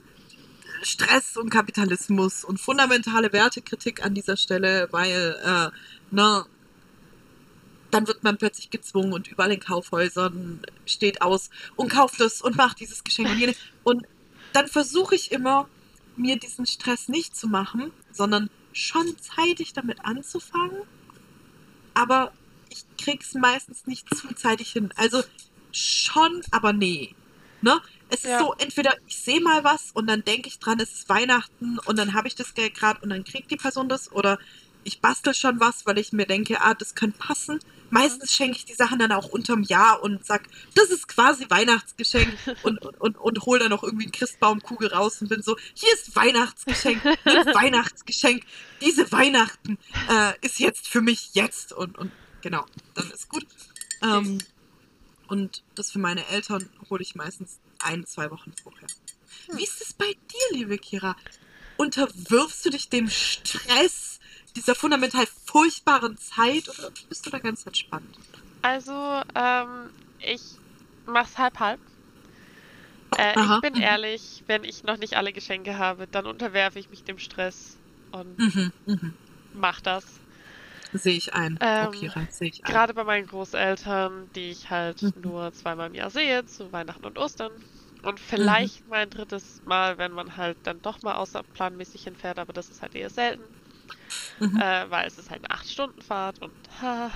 [0.82, 5.70] Stress und Kapitalismus und fundamentale Wertekritik an dieser Stelle, weil, äh,
[6.10, 6.46] na,
[7.94, 12.56] dann wird man plötzlich gezwungen und überall in Kaufhäusern steht aus und kauft es und
[12.56, 13.54] macht dieses Geschenk und jene.
[13.84, 14.06] Und
[14.52, 15.68] dann versuche ich immer,
[16.16, 20.82] mir diesen Stress nicht zu machen, sondern schon zeitig damit anzufangen.
[21.94, 22.32] Aber
[22.70, 24.92] ich krieg's meistens nicht zu zeitig hin.
[24.96, 25.22] Also
[25.72, 27.14] schon, aber nee.
[27.62, 27.80] Ne?
[28.10, 28.38] Es ist Ja.
[28.40, 31.98] so, entweder ich sehe mal was und dann denke ich dran, es ist Weihnachten und
[31.98, 34.38] dann habe ich das Geld gerade und dann kriegt die Person das oder
[34.84, 37.58] ich bastel schon was, weil ich mir denke, ah, das könnte passen.
[37.90, 40.42] Meistens schenke ich die Sachen dann auch unterm Jahr und sag,
[40.74, 42.28] das ist quasi Weihnachtsgeschenk
[42.62, 45.92] und, und, und, und hol dann noch irgendwie eine Christbaumkugel raus und bin so, hier
[45.94, 47.14] ist Weihnachtsgeschenk, nimm
[47.54, 48.44] Weihnachtsgeschenk.
[48.80, 49.78] Diese Weihnachten
[50.10, 53.46] äh, ist jetzt für mich jetzt und, und genau, dann ist gut.
[54.02, 54.38] Ähm,
[55.28, 58.88] und das für meine Eltern hole ich meistens ein, zwei Wochen vorher.
[59.46, 59.58] Hm.
[59.58, 61.16] Wie ist es bei dir, liebe Kira?
[61.76, 64.20] Unterwirfst du dich dem Stress
[64.56, 68.18] dieser fundamental furchtbaren Zeit oder bist du da ganz entspannt?
[68.62, 70.40] Also, ähm, ich
[71.06, 71.80] mach's halb halb.
[73.18, 73.82] Äh, ich bin mhm.
[73.82, 77.76] ehrlich, wenn ich noch nicht alle Geschenke habe, dann unterwerfe ich mich dem Stress
[78.12, 79.14] und Mhm, mhm.
[79.52, 80.04] mach das.
[80.92, 81.58] Sehe ich ein.
[81.60, 82.72] Ähm, Kira, sehe ich ein.
[82.72, 85.22] Gerade bei meinen Großeltern, die ich halt Mhm.
[85.22, 87.52] nur zweimal im Jahr sehe, zu Weihnachten und Ostern.
[88.02, 92.70] Und vielleicht mein drittes Mal, wenn man halt dann doch mal außerplanmäßig hinfährt, aber das
[92.70, 93.42] ist halt eher selten,
[94.40, 94.60] Mhm.
[94.60, 97.10] äh, weil es ist halt eine 8-Stunden-Fahrt und ha,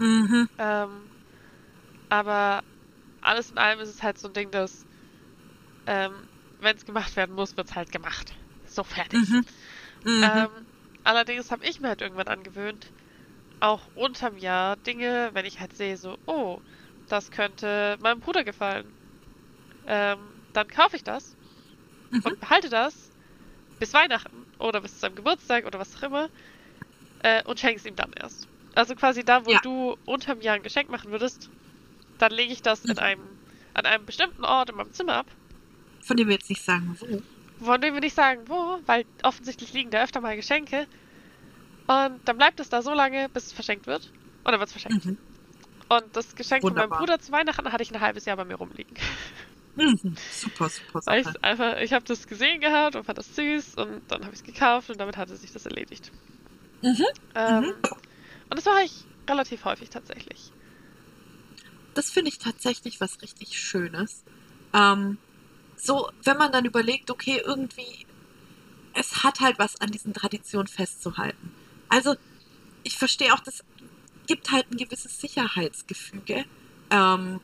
[0.00, 0.46] Mhm.
[0.58, 1.10] ähm,
[2.08, 2.62] aber
[3.22, 4.86] alles in allem ist es halt so ein Ding, dass
[5.86, 6.26] ähm,
[6.58, 8.34] wenn es gemacht werden muss, wird es halt gemacht.
[8.64, 9.20] So fertig.
[9.20, 9.42] Mhm.
[10.04, 10.46] Mhm.
[10.46, 10.68] Ähm,
[11.04, 12.92] allerdings habe ich mir halt irgendwann angewöhnt,
[13.60, 16.60] auch unterm Jahr Dinge, wenn ich halt sehe, so, oh,
[17.08, 18.94] das könnte meinem Bruder gefallen,
[19.86, 21.36] ähm, dann kaufe ich das
[22.10, 22.22] Mhm.
[22.22, 23.10] und behalte das
[23.78, 26.28] bis Weihnachten oder bis zu seinem Geburtstag oder was auch immer
[27.22, 28.48] äh, und schenke es ihm dann erst.
[28.74, 29.60] Also quasi da, wo Ja.
[29.62, 31.50] du unterm Jahr ein Geschenk machen würdest,
[32.18, 32.98] dann lege ich das in Mhm.
[32.98, 33.38] einem,
[33.74, 35.26] an einem bestimmten Ort in meinem Zimmer ab
[36.02, 37.22] Von dem wir jetzt nicht sagen, wo.
[37.64, 40.86] von dem wir nicht sagen, wo, weil offensichtlich liegen da öfter mal Geschenke.
[41.86, 44.10] Und dann bleibt es da so lange, bis es verschenkt wird.
[44.44, 45.04] Und dann wird es verschenkt.
[45.04, 45.18] Mhm.
[45.88, 46.98] Und das Geschenk von meinem Wunderbar.
[46.98, 48.96] Bruder zu Weihnachten hatte ich ein halbes Jahr bei mir rumliegen.
[49.74, 50.14] Mhm.
[50.30, 51.18] Super, super, super.
[51.18, 54.40] ich einfach, ich habe das gesehen gehabt und fand das süß und dann habe ich
[54.40, 56.12] es gekauft und damit hatte sich das erledigt.
[56.82, 57.04] Mhm.
[57.34, 57.72] Ähm, Mhm.
[58.50, 60.52] Und das mache ich relativ häufig tatsächlich.
[61.94, 64.24] das finde ich tatsächlich was richtig Schönes.
[64.74, 65.18] Ähm,
[65.76, 68.06] so, wenn man dann überlegt, okay, irgendwie,
[68.94, 71.52] es hat halt was an diesen Traditionen festzuhalten.
[71.88, 72.14] Also,
[72.84, 73.64] ich verstehe auch, das
[74.26, 76.44] gibt halt ein gewisses Sicherheitsgefüge.
[76.90, 77.40] Ähm,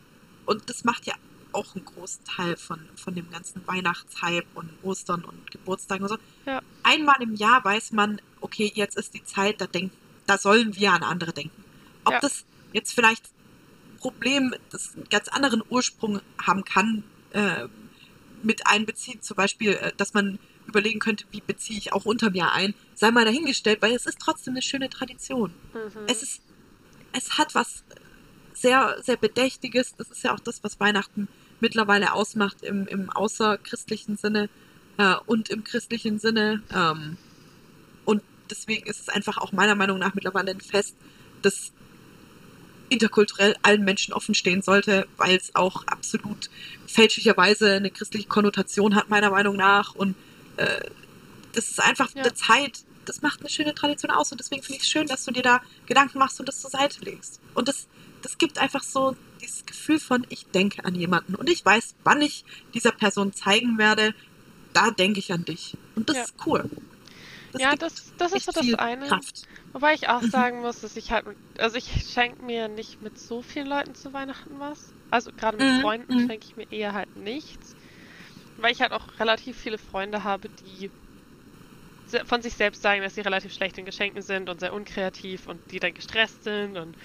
[0.47, 1.14] und das macht ja
[1.53, 6.19] auch einen großen Teil von, von dem ganzen Weihnachtshype und Ostern und Geburtstagen und so.
[6.47, 6.61] Ja.
[6.83, 9.93] Einmal im Jahr weiß man, okay, jetzt ist die Zeit, da, denk,
[10.27, 11.65] da sollen wir an andere denken.
[12.05, 12.21] Ob Ja.
[12.21, 13.31] das jetzt vielleicht
[13.99, 17.67] Problem, das einen ganz anderen Ursprung haben kann, äh,
[18.43, 19.25] mit einbezieht.
[19.25, 23.11] Zum Beispiel, äh, dass man überlegen könnte, wie beziehe ich auch unterm Jahr ein, sei
[23.11, 25.53] mal dahingestellt, weil es ist trotzdem eine schöne Tradition.
[25.73, 26.03] Mhm.
[26.07, 26.43] Es ist,
[27.13, 27.83] es hat was
[28.55, 29.95] sehr, sehr Bedächtiges.
[29.97, 31.29] Das ist ja auch das, was Weihnachten
[31.61, 34.49] mittlerweile ausmacht im, im außerchristlichen Sinne
[34.99, 36.62] äh, und im christlichen Sinne.
[36.75, 37.16] Ähm,
[38.05, 40.94] und deswegen ist es einfach auch meiner Meinung nach mittlerweile ein Fest,
[41.42, 41.73] das
[42.90, 46.49] interkulturell allen Menschen offen stehen sollte, weil es auch absolut
[46.87, 49.94] fälschlicherweise eine christliche Konnotation hat, meiner Meinung nach.
[49.94, 50.14] Und
[50.57, 50.81] äh,
[51.53, 52.23] das ist einfach Ja.
[52.23, 54.33] eine Zeit, das macht eine schöne Tradition aus.
[54.33, 56.71] Und deswegen finde ich es schön, dass du dir da Gedanken machst und das zur
[56.71, 57.40] Seite legst.
[57.55, 57.87] Und das,
[58.22, 62.20] das gibt einfach so dieses Gefühl von, ich denke an jemanden und ich weiß, wann
[62.22, 64.12] ich dieser Person zeigen werde,
[64.72, 65.74] da denke ich an dich.
[65.94, 66.24] Und das Ja.
[66.24, 66.68] ist cool.
[67.52, 69.09] Das ja, das, das ist so das eine.
[69.09, 69.48] Kraft.
[69.72, 70.31] Wobei ich auch Mhm.
[70.31, 71.26] sagen muss, dass ich halt,
[71.59, 74.94] also ich schenke mir nicht mit so vielen Leuten zu Weihnachten was.
[75.11, 76.26] Also gerade mit Mhm, Freunden mhm.
[76.26, 77.74] schenke ich mir eher halt nichts.
[78.57, 80.90] Weil ich halt auch relativ viele Freunde habe, die
[82.24, 85.61] von sich selbst sagen, dass sie relativ schlecht in Geschenken sind und sehr unkreativ und
[85.70, 86.96] die dann gestresst sind und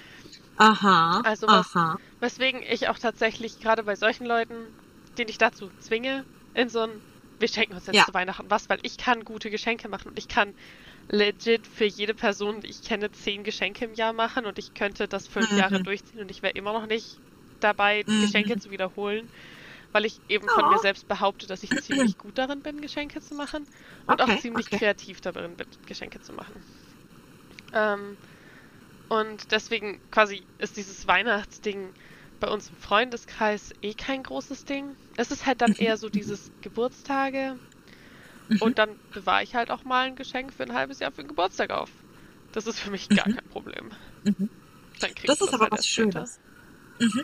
[0.57, 1.97] Aha, Also was- aha.
[2.19, 4.75] Weswegen ich auch tatsächlich gerade bei solchen Leuten,
[5.17, 7.03] den ich dazu zwinge, in so ein,
[7.39, 8.05] wir schenken uns jetzt Ja.
[8.05, 10.53] zu Weihnachten was, weil ich kann gute Geschenke machen und ich kann
[11.09, 15.07] legit für jede Person, die ich kenne, zehn Geschenke im Jahr machen und ich könnte
[15.09, 15.57] das fünf Mhm.
[15.57, 17.21] Jahre durchziehen und ich wäre immer noch nicht
[17.61, 18.17] dabei, die Mhm.
[18.19, 19.29] Geschenke zu wiederholen,
[19.93, 20.69] weil ich eben von Oh.
[20.69, 23.65] mir selbst behaupte, dass ich ziemlich gut darin bin, Geschenke zu machen
[24.07, 24.79] und auch Okay, ziemlich okay.
[24.79, 26.65] kreativ darin bin, Geschenke zu machen.
[27.73, 28.17] Ähm,
[29.13, 31.93] und deswegen quasi ist dieses Weihnachtsding
[32.39, 34.95] bei uns im Freundeskreis eh kein großes Ding.
[35.17, 35.77] Es ist halt dann Mhm.
[35.79, 37.55] eher so dieses Geburtstage
[38.49, 38.59] Mhm.
[38.59, 41.27] und dann bewahre ich halt auch mal ein Geschenk für ein halbes Jahr für den
[41.27, 41.89] Geburtstag auf.
[42.53, 43.35] Das ist für mich gar Mhm.
[43.35, 43.91] kein Problem.
[45.25, 45.87] Das ist aber halt was.
[45.87, 46.39] Schönes.
[46.99, 47.23] Mhm.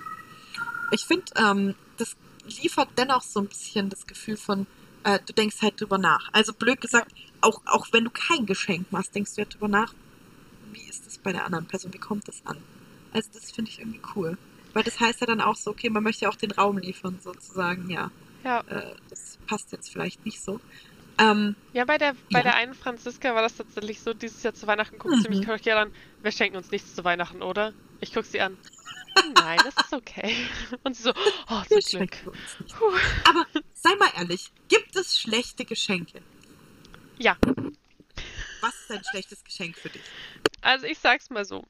[0.91, 2.15] Ich finde, ähm, das
[2.61, 4.67] liefert dennoch so ein bisschen das Gefühl von,
[5.03, 6.29] äh, du denkst halt drüber nach.
[6.33, 9.93] Also blöd gesagt, auch, auch wenn du kein Geschenk machst, denkst du ja drüber nach,
[10.71, 12.57] wie ist das bei der anderen Person, wie kommt das an?
[13.13, 14.37] Also das finde ich irgendwie cool.
[14.73, 17.19] Weil das heißt ja dann auch so, okay, man möchte ja auch den Raum liefern,
[17.21, 18.11] sozusagen, ja.
[18.43, 18.61] Ja.
[18.67, 20.59] Äh, das passt jetzt vielleicht nicht so.
[21.17, 22.43] Ähm, Ja, bei der, bei Ja.
[22.43, 25.45] der einen Franziska war das tatsächlich so, dieses Jahr zu Weihnachten guckt sie mich Mhm.
[25.45, 27.73] korrigiert an, wir schenken uns nichts zu Weihnachten, oder?
[27.99, 28.57] Ich guck sie an.
[29.35, 30.33] Nein, das ist okay.
[30.83, 32.17] Und sie so, oh, zum wir Glück.
[33.25, 36.21] Aber sei mal ehrlich, gibt es schlechte Geschenke?
[37.17, 37.35] Ja,
[38.61, 40.03] Was ist ein schlechtes Geschenk für dich?
[40.61, 41.67] Also ich sag's mal so.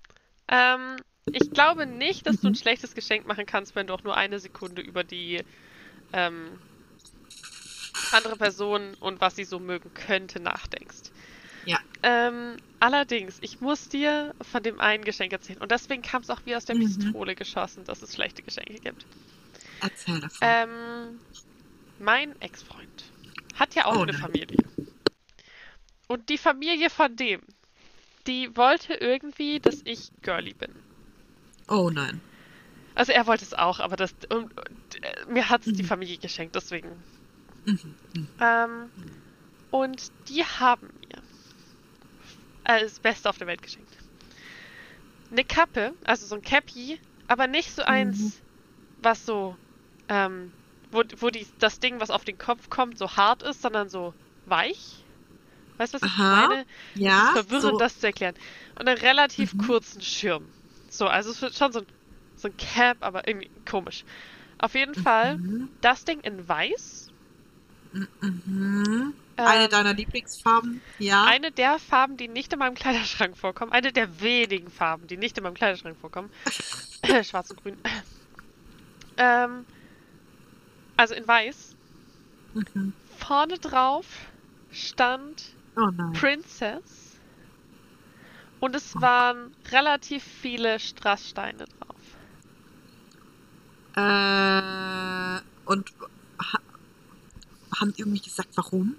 [0.47, 0.97] Ähm,
[1.31, 4.39] ich glaube nicht, dass du ein schlechtes Geschenk machen kannst, wenn du auch nur eine
[4.39, 5.43] Sekunde über die
[6.13, 6.61] ähm,
[8.11, 11.11] andere Person und was sie so mögen könnte nachdenkst.
[11.63, 11.79] Ja.
[12.03, 15.61] Ähm, allerdings, ich muss dir von dem einen Geschenk erzählen.
[15.61, 16.75] Und deswegen kam es auch wie aus der Mhm.
[16.75, 19.07] Pistole geschossen, dass es schlechte Geschenke gibt.
[19.81, 20.39] Erzähl davon.
[20.41, 21.19] Ähm,
[21.97, 23.13] mein Ex-Freund
[23.55, 24.21] hat ja auch Oh eine nein.
[24.21, 24.57] Familie.
[26.07, 27.41] Und die Familie von dem,
[28.29, 30.83] die wollte irgendwie, dass ich girly bin.
[31.67, 32.21] oh nein.
[32.95, 35.87] Also er wollte es auch, aber das und, und, äh, mir hat es die Mhm.
[35.87, 37.03] Familie geschenkt, deswegen.
[37.65, 37.95] Mhm.
[38.15, 38.27] mhm.
[38.39, 38.91] Ähm,
[39.71, 41.23] und die haben mir
[42.63, 43.97] äh, das Beste auf der Welt geschenkt.
[45.31, 48.33] Eine Kappe, also so ein Cappy, aber nicht so eins, Mhm.
[48.97, 49.57] was so,
[50.07, 50.53] ähm,
[50.91, 54.13] wo, wo die, das Ding, was auf den Kopf kommt, so hart ist, sondern so
[54.45, 55.08] weich.
[55.79, 56.65] Weißt du, was Aha, ich meine?
[56.95, 58.35] Ja, verwirrend, so, das zu erklären.
[58.77, 59.59] Und einen relativ Mhm.
[59.65, 60.45] kurzen Schirm.
[60.89, 61.85] So, also es wird schon so ein,
[62.35, 64.03] so ein Cap, aber irgendwie komisch.
[64.57, 65.69] Auf jeden Fall, Mhm.
[65.79, 67.09] das Ding in weiß.
[67.93, 69.13] Mhm.
[69.37, 70.81] Eine Ähm, deiner Lieblingsfarben?
[70.99, 71.23] Ja.
[71.23, 73.71] Eine der Farben, die nicht in meinem Kleiderschrank vorkommen.
[73.71, 76.29] Eine der wenigen Farben, die nicht in meinem Kleiderschrank vorkommen.
[77.23, 77.77] Schwarz und grün.
[79.17, 79.65] Ähm,
[80.97, 81.75] also in weiß.
[82.53, 82.91] Mhm.
[83.17, 84.05] Vorne drauf
[84.71, 85.43] stand
[85.79, 86.13] Oh nein.
[86.19, 87.19] Princess.
[88.61, 92.17] Und es Oh waren relativ viele Strasssteine drauf.
[93.95, 95.89] Äh, und
[96.41, 96.59] ha
[97.79, 98.95] haben die irgendwie gesagt, warum?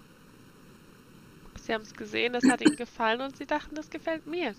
[1.62, 4.54] Sie haben es gesehen, es hat ihnen gefallen und sie dachten, das gefällt mir.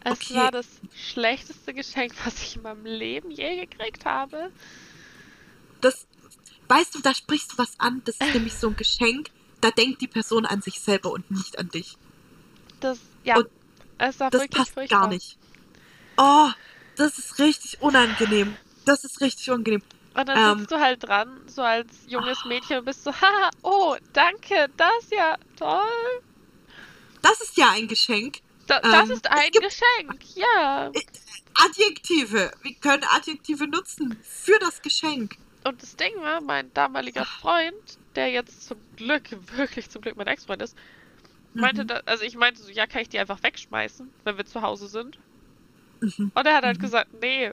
[0.00, 0.34] Es Okay.
[0.34, 4.50] war das schlechteste Geschenk, was ich in meinem Leben je gekriegt habe.
[5.80, 6.06] Das,
[6.68, 8.02] weißt du, da sprichst du was an.
[8.04, 9.30] Das ist nämlich so ein Geschenk.
[9.60, 11.96] Da denkt die Person an sich selber und nicht an dich.
[12.80, 13.48] Das, ja, Und
[13.98, 15.00] es war Das wirklich passt furchtbar.
[15.00, 15.36] gar nicht.
[16.16, 16.48] Oh,
[16.96, 18.56] das ist richtig unangenehm.
[18.84, 19.82] Das ist richtig unangenehm.
[20.14, 20.58] Und dann Ähm.
[20.60, 24.90] sitzt du halt dran, so als junges Mädchen und bist so, haha, oh, danke, das
[25.02, 26.22] ist ja toll.
[27.22, 28.38] Das ist ja ein Geschenk.
[28.66, 30.90] Da, das Ähm, ist ein Geschenk, ja.
[31.54, 32.52] Adjektive.
[32.62, 35.36] Wir können Adjektive nutzen für das Geschenk.
[35.64, 40.26] Und das Ding war, mein damaliger Freund, der jetzt zum Glück, wirklich zum Glück mein
[40.26, 40.76] Ex-Freund ist,
[41.58, 41.86] meinte, Mhm.
[41.86, 44.88] da, also ich meinte so, ja, kann ich die einfach wegschmeißen, wenn wir zu Hause
[44.88, 45.18] sind?
[46.02, 46.32] Mhm.
[46.34, 46.80] Und er hat halt Mhm.
[46.80, 47.52] gesagt, nee,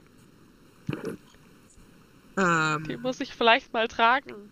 [2.86, 4.50] die Ähm, muss ich vielleicht mal tragen.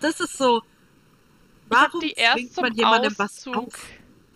[0.00, 0.62] das ist so.
[1.68, 3.54] Ich habe Warum die erst zum man jemandem was Auszug.
[3.56, 3.90] auf?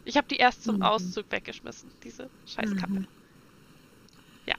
[0.04, 0.82] Ich habe die erst zum Mhm.
[0.82, 2.92] Auszug weggeschmissen, diese Scheißkappe.
[2.92, 3.06] Mhm.
[4.46, 4.56] Ja.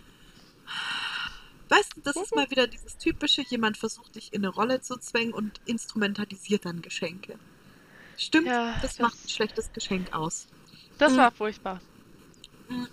[1.72, 4.98] Weißt du, das ist mal wieder dieses typische, jemand versucht dich in eine Rolle zu
[4.98, 7.40] zwängen und instrumentalisiert dann Geschenke.
[8.18, 10.48] Stimmt, Ja, das, das- macht ein schlechtes Geschenk aus.
[10.98, 11.18] Das Mhm.
[11.18, 11.80] war furchtbar.
[12.70, 12.88] Mhm.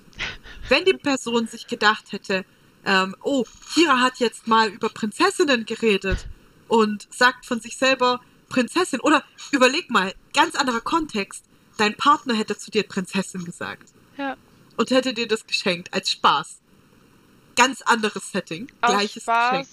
[0.69, 2.45] wenn die Person sich gedacht hätte,
[2.85, 6.27] ähm, oh, Kira hat jetzt mal über Prinzessinnen geredet
[6.69, 9.01] und sagt von sich selber Prinzessin.
[9.01, 11.45] Oder überleg mal, ganz anderer Kontext.
[11.79, 13.89] Dein Partner hätte zu dir Prinzessin gesagt.
[14.17, 14.37] Ja.
[14.77, 16.61] Und hätte dir das geschenkt als Spaß.
[17.59, 18.69] Ganz anderes Setting.
[18.81, 19.69] Aus Gleiches Spaß, Geschenk.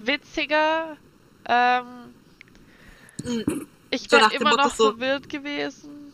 [0.00, 0.96] witziger.
[1.48, 2.14] Ähm,
[3.24, 3.66] Mhm.
[3.90, 6.12] ich So nach dem immer Motto noch so- verwirrt gewesen.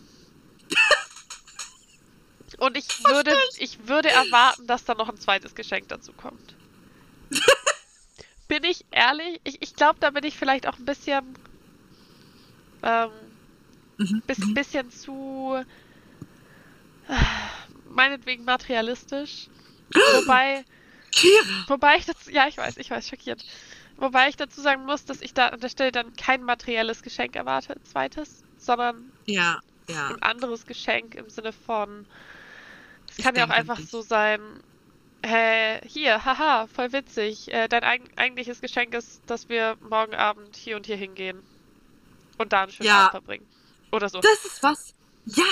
[2.58, 6.54] Und ich würde, ich würde erwarten, dass da noch ein zweites Geschenk dazu kommt.
[8.48, 9.40] bin ich ehrlich?
[9.44, 11.24] Ich, ich glaube, da bin ich vielleicht auch ein bisschen,
[12.82, 13.10] ähm,
[13.98, 14.22] Mhm.
[14.26, 14.54] bis, Mhm.
[14.54, 15.64] bisschen zu,
[17.08, 17.14] äh,
[17.88, 19.48] meinetwegen materialistisch.
[19.94, 20.64] Wobei,
[21.10, 21.64] Kira!
[21.68, 23.44] Wobei ich dazu, ja, ich weiß, ich weiß, schockiert.
[23.96, 27.36] Wobei ich dazu sagen muss, dass ich da an der Stelle dann kein materielles Geschenk
[27.36, 30.08] erwarte, ein zweites, sondern Ja, ja.
[30.08, 32.06] ein anderes Geschenk im Sinne von,
[33.16, 34.40] es kann ja auch einfach so sein,
[35.24, 40.56] hä, hier, haha, voll witzig, äh, dein eig eigentliches Geschenk ist, dass wir morgen Abend
[40.56, 41.40] hier und hier hingehen
[42.38, 43.00] und da einen schönen Ja.
[43.00, 43.46] Abend verbringen.
[43.92, 44.20] Oder so.
[44.20, 44.94] Das ist was.
[45.26, 45.44] Ja,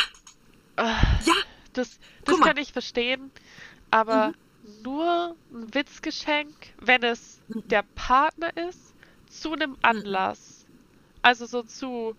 [0.77, 1.35] Äh, ja.
[1.75, 2.47] Das, Guck das mal.
[2.47, 3.31] kann ich verstehen,
[3.91, 4.83] aber Mhm.
[4.83, 7.69] nur ein Witzgeschenk, wenn es Mhm.
[7.69, 8.95] der Partner ist,
[9.29, 10.67] zu einem Anlass.
[11.23, 12.17] Also so zu,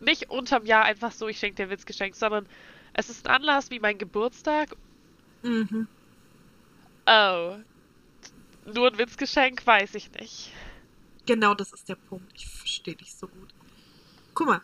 [0.00, 2.46] nicht unterm Jahr einfach so, ich schenke dir ein Witzgeschenk, sondern
[2.94, 4.74] es ist ein Anlass wie mein Geburtstag.
[5.42, 5.88] Mhm.
[7.06, 7.56] Oh,
[8.66, 10.52] nur ein Witzgeschenk, weiß ich nicht.
[11.26, 12.32] Genau das ist der Punkt.
[12.34, 13.48] Ich verstehe dich so gut.
[14.34, 14.60] Guck mal,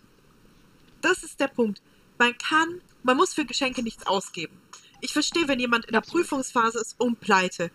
[1.01, 1.83] das ist der Punkt.
[2.19, 4.62] Man kann, man muss für Geschenke nichts ausgeben.
[5.05, 6.29] Ich verstehe, wenn jemand in der Absolut.
[6.29, 7.73] Prüfungsphase ist und pleite.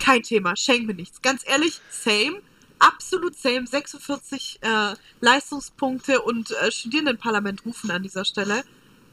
[0.00, 1.20] Kein Thema, schenk mir nichts.
[1.20, 2.40] Ganz ehrlich, same.
[2.78, 3.66] Absolut same.
[3.66, 8.64] 46 äh, Leistungspunkte und äh, Studierendenparlament rufen an dieser Stelle.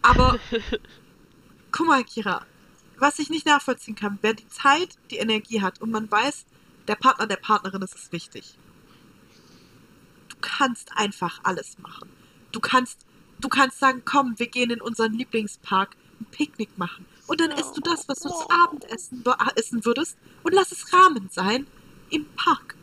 [0.02, 0.40] Aber
[1.72, 2.46] guck mal, Kira,
[2.98, 6.46] was ich nicht nachvollziehen kann, wer die Zeit, die Energie hat und man weiß,
[6.88, 8.58] der Partner der Partnerin ist es wichtig.
[10.30, 12.10] Du kannst einfach alles machen.
[12.54, 13.06] Du kannst,
[13.42, 17.06] du kannst sagen, komm, wir gehen in unseren Lieblingspark, ein Picknick machen.
[17.30, 20.92] Und dann isst du das, was du zum Abendessen be- essen würdest und lass es
[20.92, 21.68] Rahmen sein
[22.10, 22.76] im Park.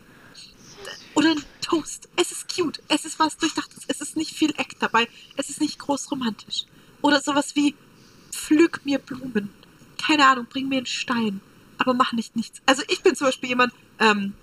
[1.14, 2.09] Oder ein Toast.
[2.14, 2.80] Es ist cute.
[2.86, 3.84] Es ist was Durchdachtes.
[3.88, 5.09] Es ist nicht viel Eck dabei.
[5.36, 6.64] Es ist nicht groß romantisch.
[7.03, 7.74] Oder sowas wie,
[8.30, 9.51] pflück mir Blumen.
[10.01, 11.40] Keine Ahnung, bring mir einen Stein.
[11.78, 12.61] Aber mach nicht nichts.
[12.66, 14.34] Also ich bin zum Beispiel jemand, ähm,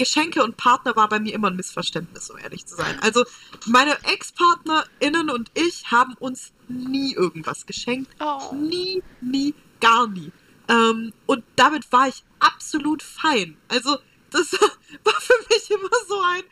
[0.00, 2.98] Geschenke und Partner war bei mir immer ein Missverständnis, um ehrlich zu sein.
[3.02, 3.26] Also
[3.66, 8.10] meine Ex-PartnerInnen und ich haben uns nie irgendwas geschenkt.
[8.18, 8.54] Oh.
[8.54, 10.32] Nie, nie, gar nie.
[10.68, 13.58] Ähm, und damit war ich absolut fein.
[13.68, 13.98] Also,
[14.30, 14.52] das
[15.04, 16.42] war für mich immer so ein,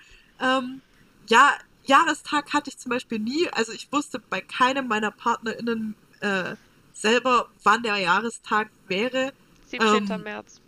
[0.41, 0.83] ähm,
[1.29, 1.53] ja,
[1.85, 3.49] Jahrestag hatte ich zum Beispiel nie.
[3.49, 6.55] Also, ich wusste bei keinem meiner PartnerInnen äh,
[6.93, 9.33] selber, wann der Jahrestag wäre.
[9.69, 10.11] 17.
[10.11, 10.61] Ähm, März.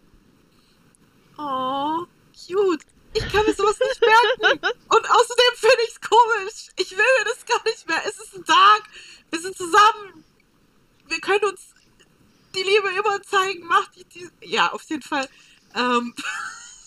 [1.36, 2.06] Oh,
[2.46, 2.84] cute.
[3.12, 4.60] Ich kann mir sowas nicht merken.
[4.88, 6.68] Und außerdem finde ich es komisch.
[6.76, 8.02] Ich will mir das gar nicht mehr.
[8.06, 8.82] Es ist ein Tag.
[9.30, 10.24] Wir sind zusammen.
[11.08, 11.74] Wir können uns
[12.54, 13.66] die Liebe immer zeigen.
[13.66, 15.28] Macht die, die Ja, auf jeden Fall.
[15.74, 16.14] Ähm,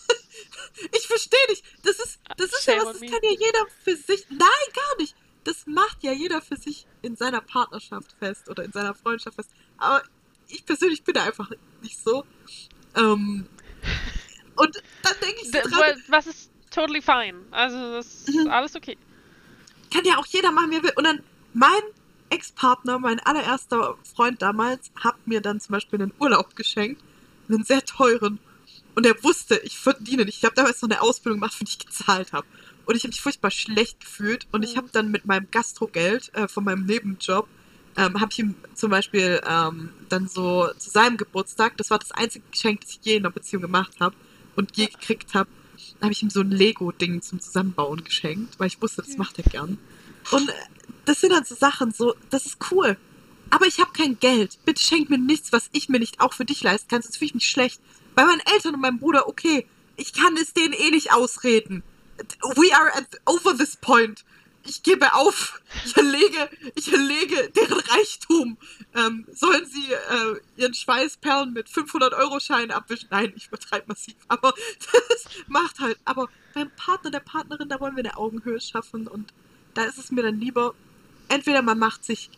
[0.92, 1.62] ich verstehe dich.
[1.82, 4.26] Das ist, das ist ja was, das kann ja jeder für sich.
[4.30, 5.14] Nein, gar nicht.
[5.44, 9.50] Das macht ja jeder für sich in seiner Partnerschaft fest oder in seiner Freundschaft fest.
[9.76, 10.02] Aber
[10.48, 11.50] ich persönlich bin da einfach
[11.82, 12.24] nicht so.
[12.96, 13.46] Ähm,
[14.56, 17.44] und dann denke ich so dran, Was ist totally fine.
[17.50, 18.48] Also, das ist Mhm.
[18.48, 18.96] alles okay.
[19.92, 20.92] kann ja auch jeder machen, wie er will.
[20.96, 21.20] Und dann
[21.52, 21.70] mein
[22.30, 27.00] Ex-Partner, mein allererster Freund damals, hat mir dann zum Beispiel einen Urlaub geschenkt.
[27.48, 28.38] Einen sehr teuren.
[28.96, 30.38] Und er wusste, ich verdiene nicht.
[30.38, 32.46] Ich habe damals noch eine Ausbildung gemacht, für die ich gezahlt habe.
[32.86, 34.46] Und ich habe mich furchtbar schlecht gefühlt.
[34.52, 34.78] Und ich Mhm.
[34.78, 37.46] habe dann mit meinem Gastrogeld äh, von meinem Nebenjob,
[37.96, 42.10] ähm, habe ich ihm zum Beispiel ähm, dann so zu seinem Geburtstag, das war das
[42.10, 44.16] einzige Geschenk, das ich je in einer Beziehung gemacht habe
[44.56, 45.50] und je gekriegt habe,
[46.00, 49.44] habe ich ihm so ein Lego-Ding zum Zusammenbauen geschenkt, weil ich wusste, das macht er
[49.44, 49.78] gern.
[50.30, 50.52] Und äh,
[51.04, 52.96] das sind dann so Sachen, so, das ist cool.
[53.50, 54.58] Aber ich habe kein Geld.
[54.64, 57.28] Bitte schenk mir nichts, was ich mir nicht auch für dich leisten kann, sonst fühle
[57.28, 57.80] ich mich schlecht.
[58.14, 61.82] Bei meinen Eltern und meinem Bruder, okay, ich kann es denen eh nicht ausreden.
[62.56, 64.24] We are at, over this point.
[64.66, 65.60] Ich gebe auf.
[65.84, 68.56] Ich erlege, ich erlege deren Reichtum.
[68.94, 73.08] Ähm, sollen sie äh, ihren Schweißperlen mit 500-Euro-Scheinen abwischen?
[73.10, 74.14] Nein, ich übertreibe massiv.
[74.28, 74.54] Aber
[74.92, 75.98] das macht halt.
[76.04, 79.06] Aber beim Partner, der Partnerin, da wollen wir eine Augenhöhe schaffen.
[79.06, 79.34] Und
[79.74, 80.74] da ist es mir dann lieber,
[81.28, 82.30] entweder man macht sich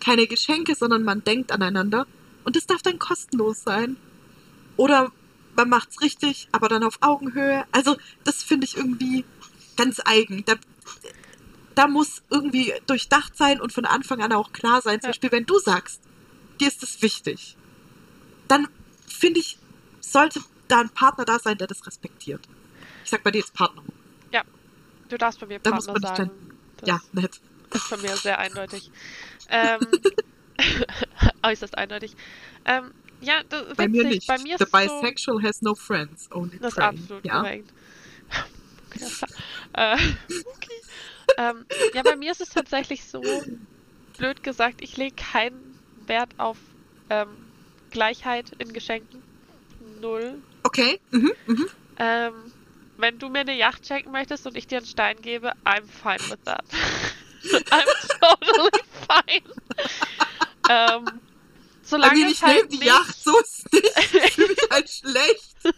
[0.00, 2.06] keine Geschenke, sondern man denkt aneinander.
[2.44, 3.96] Und das darf dann kostenlos sein.
[4.76, 5.10] Oder
[5.56, 7.64] man macht's richtig, aber dann auf Augenhöhe.
[7.72, 9.24] Also, das finde ich irgendwie
[9.76, 10.44] ganz eigen.
[10.44, 10.54] Da,
[11.74, 15.00] da muss irgendwie durchdacht sein und von Anfang an auch klar sein.
[15.00, 15.10] Zum Ja.
[15.10, 16.00] Beispiel, wenn du sagst,
[16.60, 17.56] dir ist es wichtig,
[18.48, 18.68] dann
[19.08, 19.58] finde ich,
[20.00, 22.46] sollte da ein Partner da sein, der das respektiert.
[23.04, 23.82] Ich sag bei dir jetzt Partner.
[25.08, 26.58] Du darfst bei mir Da muss Partner man sagen.
[26.78, 27.40] Das Ja, nett.
[27.72, 28.90] ist von mir sehr eindeutig.
[29.48, 29.80] Ähm,
[31.42, 32.16] äußerst eindeutig.
[32.64, 34.26] Ähm, ja, das, Bei mir nicht.
[34.26, 37.38] Bei mir The es so, bisexual has no friends, only Das ist absolut ja?
[37.38, 37.72] korrekt.
[38.90, 39.10] Klar.
[39.74, 39.94] Äh,
[40.56, 40.80] okay.
[41.36, 43.22] Ähm, ja, bei mir ist es tatsächlich so,
[44.16, 46.56] blöd gesagt, ich lege keinen Wert auf
[47.10, 47.28] ähm,
[47.90, 49.22] Gleichheit in Geschenken.
[50.00, 50.42] Null.
[50.62, 51.00] Okay.
[51.10, 51.32] Mhm.
[51.46, 51.68] Mhm.
[51.98, 52.52] Ähm,
[52.96, 56.20] wenn du mir eine Yacht schenken möchtest und ich dir einen Stein gebe, I'm fine
[56.30, 56.64] with that.
[57.70, 57.84] I'm
[58.20, 59.44] totally fine.
[60.68, 61.20] ähm,
[61.82, 63.84] solange mir es nicht halt neben die nicht, Yacht, so ist nicht.
[64.24, 65.54] Ich fühle mich halt schlecht.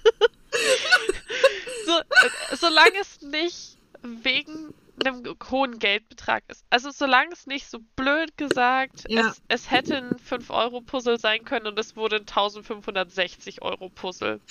[1.86, 4.72] so, äh, solange es nicht wegen
[5.04, 6.64] einem hohen Geldbetrag ist.
[6.70, 9.28] Also solange es nicht so blöd gesagt, Ja.
[9.28, 14.40] es, es hätte ein 5-Euro-Puzzle sein können und es wurde ein 1560-Euro-Puzzle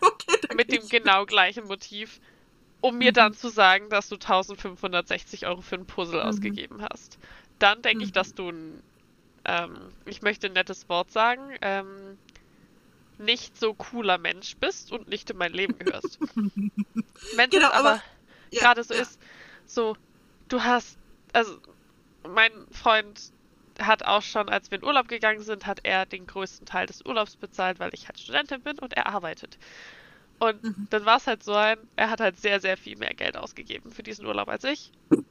[0.00, 2.20] Okay, mit dem genau gleichen Motiv,
[2.80, 3.14] um mir Mhm.
[3.14, 6.28] dann zu sagen, dass du 1560 Euro für ein Puzzle Mhm.
[6.28, 7.18] ausgegeben hast.
[7.58, 8.14] Dann denke ich, Mhm.
[8.14, 8.82] dass du ein,
[9.44, 12.18] ähm, ich möchte ein nettes Wort sagen, ähm,
[13.18, 16.18] nicht so cooler Mensch bist und nicht in mein Leben gehörst.
[17.36, 18.02] Wenn es Genau, aber, aber-
[18.50, 19.00] Ja, gerade so ja.
[19.00, 19.18] ist,
[19.74, 19.96] so,
[20.48, 20.98] du hast,
[21.32, 21.58] also
[22.28, 23.32] mein Freund
[23.80, 27.04] hat auch schon, als wir in Urlaub gegangen sind, hat er den größten Teil des
[27.04, 29.58] Urlaubs bezahlt, weil ich halt Studentin bin und er arbeitet.
[30.38, 30.88] Und Mhm.
[30.90, 33.90] dann war es halt so ein, er hat halt sehr, sehr viel mehr Geld ausgegeben
[33.92, 34.92] für diesen Urlaub als ich.
[35.10, 35.26] Mhm.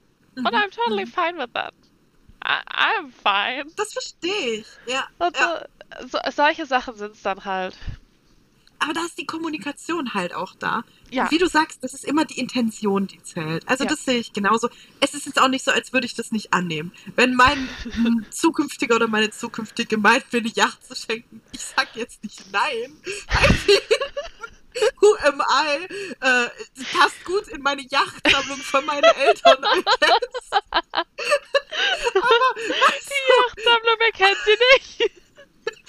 [0.46, 1.10] Und I'm totally Mhm.
[1.10, 1.74] fine with that.
[2.44, 3.72] I, I'm fine.
[3.76, 4.68] Das verstehe ich.
[4.88, 5.08] Ja.
[5.20, 5.68] Und ja.
[6.00, 7.78] so, so, solche Sachen sind es dann halt.
[8.84, 10.84] Aber da ist die Kommunikation halt auch da.
[11.12, 11.24] Ja.
[11.26, 13.68] Und wie du sagst, das ist immer die Intention, die zählt.
[13.68, 13.90] Also Ja.
[13.92, 14.70] das sehe ich genauso.
[15.00, 16.92] Es ist jetzt auch nicht so, als würde ich das nicht annehmen.
[17.16, 17.70] Wenn mein
[18.32, 22.98] zukünftiger oder meine zukünftige meint, mir eine Yacht zu schenken, ich sag jetzt nicht nein.
[25.00, 25.84] Who am I?
[26.22, 26.50] Äh,
[26.98, 29.64] passt gut in meine Yachtsammlung von meinen Eltern.
[29.64, 29.76] Aber
[32.56, 34.58] weißt Die Yachtsammlung, wer kennt sie
[35.00, 35.21] nicht?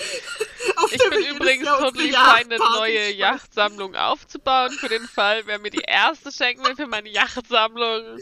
[0.91, 3.11] Ich bin übrigens Jahr totally fein, eine neue.
[3.13, 8.19] Yachtsammlung aufzubauen, für den Fall, wer mir die erste schenken will für meine Yachtsammlung.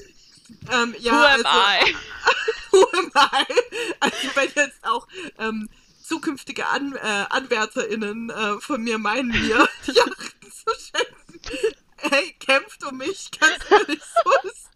[0.72, 1.96] Ähm, ja, Who am also, I?
[2.70, 3.54] Who am I?
[4.00, 5.06] Also wenn jetzt auch
[5.38, 5.68] ähm,
[6.02, 11.76] zukünftige An äh, AnwärterInnen äh, von mir meinen, mir die Yachten zu schenken.
[11.98, 14.70] Hey, kämpft um mich, ganz ehrlich, so ist.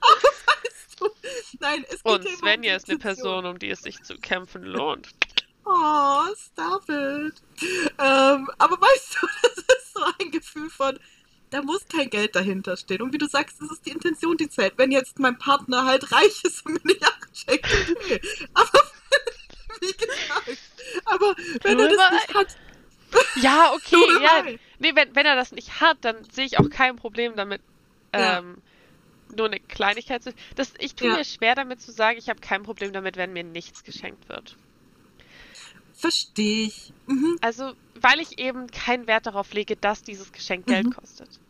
[0.00, 1.10] Aber weißt du,
[1.60, 2.98] nein, es geht Und Svenja ist eine.
[2.98, 5.08] Person, um die es sich zu kämpfen lohnt.
[5.70, 7.42] Oh, stop it.
[7.98, 10.98] Ähm, aber weißt du, das ist so ein Gefühl von,
[11.50, 13.02] da muss kein Geld dahinter stehen.
[13.02, 14.74] Und wie du sagst, das ist die Intention, die zählt.
[14.78, 17.66] Wenn jetzt mein Partner halt reich ist und mir eine Yacht schenkt,
[17.96, 18.20] okay.
[18.54, 18.70] Aber
[19.80, 20.58] wie gesagt,
[21.04, 22.56] aber wenn er das nicht hat,
[23.36, 24.44] Ja, okay, ja.
[24.78, 27.62] Nee, wenn, wenn er das nicht hat, dann sehe ich auch kein Problem damit,
[28.14, 28.38] Ja.
[28.38, 28.58] ähm,
[29.34, 30.32] nur eine Kleinigkeit zu.
[30.56, 31.16] Das, ich tue Ja.
[31.16, 34.56] mir schwer damit zu sagen, ich habe kein Problem damit, wenn mir nichts geschenkt wird.
[35.98, 36.94] Verstehe ich.
[37.06, 37.36] Mhm.
[37.40, 40.90] Also, weil ich eben keinen Wert darauf lege, dass dieses Geschenk Geld Mhm.
[40.90, 41.40] kostet.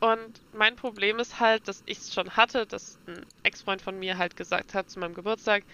[0.00, 4.18] Und mein Problem ist halt, dass ich es schon hatte, dass ein Ex-Freund von mir
[4.18, 5.64] halt gesagt hat zu meinem Geburtstag,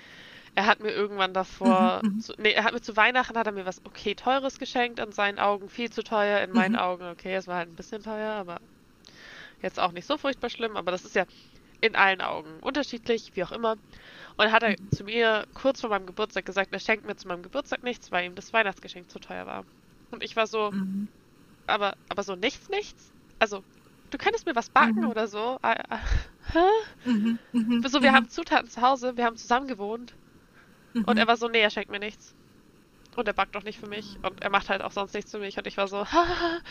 [0.55, 2.21] er hat mir irgendwann davor, Mhm, mhm.
[2.21, 5.13] zu, nee, er hat mir zu Weihnachten hat er mir was okay teures geschenkt, in
[5.13, 6.81] seinen Augen viel zu teuer, in meinen Mhm.
[6.81, 8.59] Augen okay, es war halt ein bisschen teuer, aber
[9.61, 11.25] jetzt auch nicht so furchtbar schlimm, aber das ist ja
[11.81, 13.73] in allen Augen unterschiedlich, wie auch immer.
[13.73, 13.81] Und
[14.39, 14.91] dann hat er Mhm.
[14.91, 18.27] zu mir kurz vor meinem Geburtstag gesagt, er schenkt mir zu meinem Geburtstag nichts, weil
[18.27, 19.67] ihm das Weihnachtsgeschenk zu teuer war.
[20.11, 21.09] Und ich war so, Mhm.
[21.67, 23.13] aber, aber so nichts, nichts?
[23.39, 23.65] Also,
[24.11, 25.11] du könntest mir was backen Mhm.
[25.11, 25.59] oder so?
[25.63, 25.99] Äh, äh,
[26.53, 26.61] hä?
[27.05, 27.39] Mhm.
[27.53, 27.87] Mhm.
[27.87, 28.15] So, wir mhm.
[28.15, 30.17] haben Zutaten zu Hause, wir haben zusammen gewohnt.
[31.07, 32.35] Und er war so, nee, er schenkt mir nichts.
[33.17, 34.19] Und er backt doch nicht für mich.
[34.23, 35.59] Und er macht halt auch sonst nichts für mich.
[35.59, 36.61] Und ich war so, haha,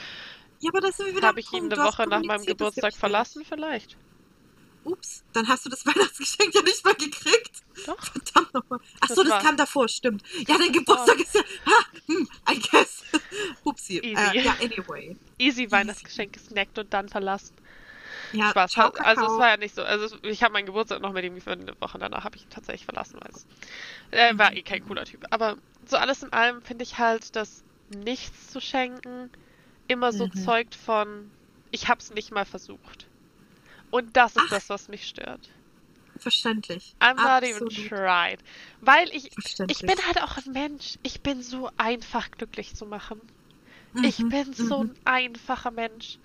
[0.59, 3.43] Ja, aber das ist wieder habe ich ihn eine Woche nach meinem Geburtstag verlassen?
[3.45, 3.97] Vielleicht.
[4.85, 7.63] Ups, dann hast du das Weihnachtsgeschenk ja nicht mal gekriegt.
[7.85, 7.97] Doch.
[7.99, 8.79] Verdammt nochmal.
[9.01, 10.23] Ach Das so, das kam davor, stimmt.
[10.47, 11.41] Ja, dein Geburtstag ist ja.
[11.65, 13.03] Ha, hm, I guess.
[13.63, 13.99] Upsi.
[13.99, 14.37] Easy.
[14.37, 15.17] Äh, ja, anyway.
[15.37, 17.55] Easy Weihnachtsgeschenk gesnackt und dann verlassen.
[18.31, 18.71] Ja, Spaß.
[18.71, 19.83] ciao, Hat- Also es war ja nicht so.
[19.83, 22.49] Also ich habe meinen Geburtstag noch mit ihm geführt, eine Woche danach habe ich ihn
[22.49, 23.45] tatsächlich verlassen, weil es
[24.11, 25.25] äh, war eh kein cooler Typ.
[25.31, 29.29] Aber so alles in allem finde ich halt, dass nichts zu schenken
[29.87, 30.33] immer so Mhm.
[30.33, 31.31] zeugt von,
[31.71, 33.07] ich habe es nicht mal versucht.
[33.91, 34.49] Und das ist Ach.
[34.49, 35.49] das, was mich stört.
[36.17, 36.95] Verständlich.
[36.99, 38.39] I'm not even tried.
[38.81, 39.31] Weil ich,
[39.67, 40.97] ich bin halt auch ein Mensch.
[41.03, 43.19] Ich bin so einfach glücklich zu machen.
[44.03, 44.95] Ich Mhm, bin so mhm.
[45.05, 46.17] ein einfacher Mensch.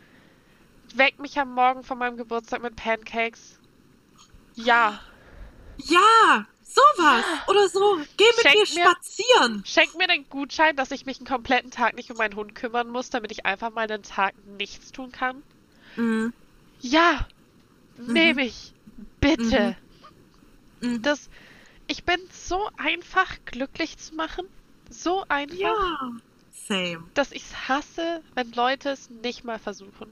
[0.94, 3.58] Weck mich am Morgen von meinem Geburtstag mit Pancakes.
[4.54, 5.00] Ja.
[5.78, 7.24] Ja, Sowas.
[7.48, 7.98] Oder so.
[8.16, 9.62] Geh mit Schenk mir mir- spazieren.
[9.66, 12.88] Schenk mir den Gutschein, dass ich mich einen kompletten Tag nicht um meinen Hund kümmern
[12.90, 15.42] muss, damit ich einfach mal einen Tag nichts tun kann.
[15.96, 16.32] Mhm.
[16.80, 17.26] Ja,
[18.06, 18.12] Mhm.
[18.12, 18.72] nehme ich.
[19.20, 19.76] Bitte.
[20.80, 21.02] Mhm.
[21.02, 21.28] Das,
[21.86, 24.46] ich bin so einfach glücklich zu machen.
[24.88, 26.10] So einfach, Ja.
[26.52, 27.04] Same.
[27.14, 30.08] dass ich es hasse, wenn Leute es nicht mal versuchen.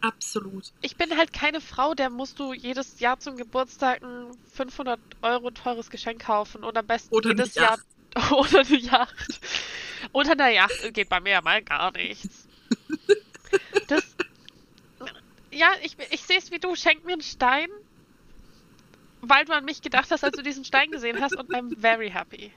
[0.00, 0.72] Absolut.
[0.82, 5.50] Ich bin halt keine Frau, der musst du jedes Jahr zum Geburtstag ein 500 Euro
[5.50, 7.78] teures Geschenk kaufen und am besten Oder jedes Jahr
[8.32, 9.40] oder eine Yacht.
[10.12, 12.46] Unter einer Yacht geht bei mir ja mal gar nichts.
[15.56, 16.74] Ja, ich, ich sehe es wie du.
[16.74, 17.68] Schenk mir einen Stein,
[19.22, 22.10] weil du an mich gedacht hast, als du diesen Stein gesehen hast und I'm very
[22.10, 22.52] happy.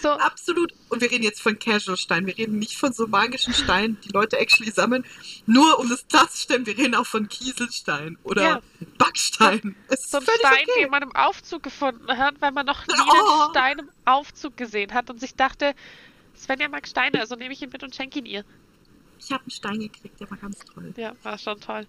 [0.00, 0.72] So, Absolut.
[0.88, 2.26] Und wir reden jetzt von Casual-Steinen.
[2.26, 5.04] Wir reden nicht von so magischen Steinen, die Leute actually sammeln.
[5.44, 8.62] Nur um das klarzustellen, wir reden auch von Kieselstein oder Ja.
[8.96, 9.76] Backstein.
[9.88, 10.80] Es so ein Stein, okay.
[10.80, 13.42] den man im Aufzug gefunden hat, weil man noch nie Oh.
[13.42, 15.74] einen Stein im Aufzug gesehen hat und sich dachte,
[16.34, 18.44] Svenja mag Steine, also nehme ich ihn mit und schenke ihn ihr.
[19.18, 20.92] Ich habe einen Stein gekriegt, der war ganz toll.
[20.96, 21.86] Ja, war schon toll.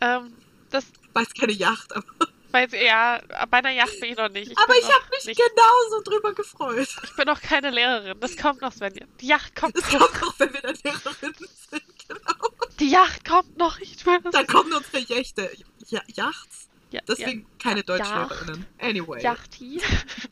[0.00, 0.32] Ähm,
[0.70, 2.06] das Weiß keine Yacht, aber,
[2.52, 4.56] weiß ja, bei einer Yacht bin ich noch nicht.
[4.56, 6.88] aber bin ich noch habe mich nicht, genauso drüber gefreut.
[7.04, 8.18] Ich bin noch keine Lehrerin.
[8.20, 9.06] Das kommt noch, Svenja.
[9.20, 10.00] Die Yacht kommt Das noch.
[10.12, 11.34] kommt auch, wenn wir dann Lehrerinnen
[11.70, 11.82] sind.
[12.08, 12.48] Genau.
[12.80, 13.78] Die Yacht kommt noch.
[13.80, 14.30] Ich schwöre.
[14.32, 15.50] Dann kommen unsere Jächte.
[15.88, 16.68] Ja, Yachts?
[16.90, 17.84] Ja, Deswegen keine Ja.
[17.84, 18.66] Deutschlehrerinnen.
[18.78, 19.22] Anyway.
[19.22, 19.80] Yachti.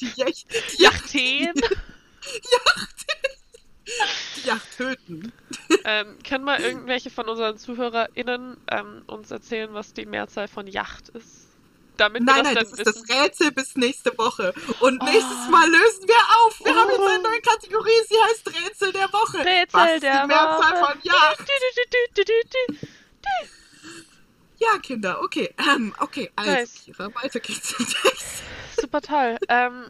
[0.00, 0.46] Die Jächte.
[0.76, 1.52] Die Yacht, Yachteen.
[4.36, 5.32] die Yacht töten.
[5.84, 11.08] Ähm, können mal irgendwelche von unseren ZuhörerInnen ähm, uns erzählen, was die Mehrzahl von Yacht
[11.10, 11.46] ist?
[11.96, 13.04] Damit wir Nein, das nein, dann das ist wissen.
[13.08, 14.54] das Rätsel bis nächste Woche.
[14.80, 15.04] Und Oh.
[15.04, 16.16] nächstes Mal lösen wir
[16.46, 16.60] auf.
[16.64, 17.22] Wir haben jetzt eine Oh.
[17.30, 17.90] neue Kategorie.
[18.08, 19.38] Sie heißt Rätsel der Woche.
[19.38, 20.92] Rätsel Was ist der die Mehrzahl Woche.
[20.92, 21.44] von Yacht?
[24.58, 25.54] Ja, Kinder, okay.
[25.58, 26.82] Ähm, okay, also, Nice.
[26.84, 27.74] Kira, weiter geht's.
[28.80, 29.36] Super toll.
[29.48, 29.84] Ähm,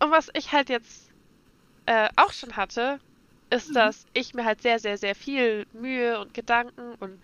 [0.00, 1.10] und was ich halt jetzt
[1.86, 3.00] äh, auch schon hatte,
[3.54, 3.76] ist, Mhm.
[3.76, 7.22] dass ich mir halt sehr, sehr, sehr viel Mühe und Gedanken und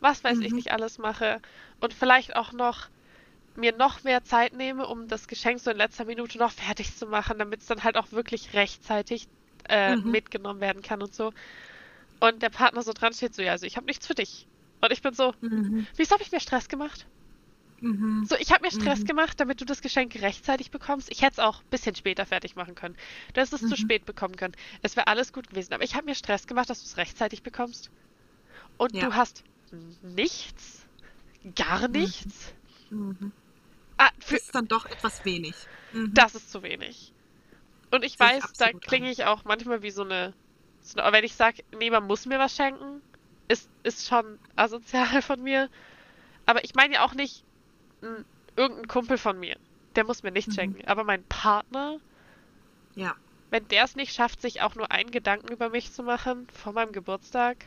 [0.00, 0.56] was weiß ich Mhm.
[0.56, 1.40] nicht alles mache
[1.80, 2.90] und vielleicht auch noch
[3.56, 7.06] mir noch mehr Zeit nehme, um das Geschenk so in letzter Minute noch fertig zu
[7.06, 9.26] machen, damit es dann halt auch wirklich rechtzeitig
[9.68, 10.04] äh, Mhm.
[10.04, 11.32] mitgenommen werden kann und so.
[12.20, 14.48] Und der Partner so dran steht so, ja, also ich habe nichts für dich.
[14.80, 15.86] Und ich bin so, Mhm.
[15.96, 17.08] wieso habe ich mir Stress gemacht?
[17.80, 18.24] Mhm.
[18.28, 19.06] So, ich habe mir Stress Mhm.
[19.06, 21.10] gemacht, damit du das Geschenk rechtzeitig bekommst.
[21.10, 22.96] Ich hätte es auch ein bisschen später fertig machen können.
[23.32, 23.76] Du hättest es zu Mhm.
[23.76, 24.54] spät bekommen können.
[24.82, 25.72] Es wäre alles gut gewesen.
[25.74, 27.90] Aber ich habe mir Stress gemacht, dass du es rechtzeitig bekommst.
[28.78, 29.08] Und Ja.
[29.08, 29.44] du hast
[30.02, 30.86] nichts,
[31.56, 31.92] gar Mhm.
[31.92, 32.54] nichts.
[32.90, 33.32] Mhm.
[33.98, 35.54] Ah, für, Das ist dann doch etwas wenig.
[36.14, 37.12] Das ist zu wenig.
[37.90, 40.34] Und ich Sehe ich weiß, da klinge ich auch manchmal wie so eine,
[40.80, 41.04] so eine.
[41.06, 43.02] Aber wenn ich sage, nee, man muss mir was schenken,
[43.48, 45.70] ist, ist schon asozial von mir.
[46.46, 47.44] Aber ich meine ja auch nicht
[48.02, 48.24] m,
[48.56, 49.56] irgendein Kumpel von mir.
[49.96, 50.54] Der muss mir nichts Mhm.
[50.54, 50.88] schenken.
[50.88, 51.98] Aber mein Partner,
[52.94, 53.14] Ja.
[53.50, 56.72] wenn der es nicht schafft, sich auch nur einen Gedanken über mich zu machen vor
[56.72, 57.66] meinem Geburtstag,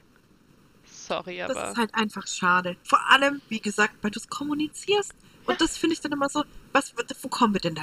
[0.85, 1.71] sorry, Das aber.
[1.71, 2.77] ist halt einfach schade.
[2.83, 5.13] Vor allem, wie gesagt, weil du es kommunizierst.
[5.45, 7.75] Und das finde ich dann immer so, was, wo kommen wir denn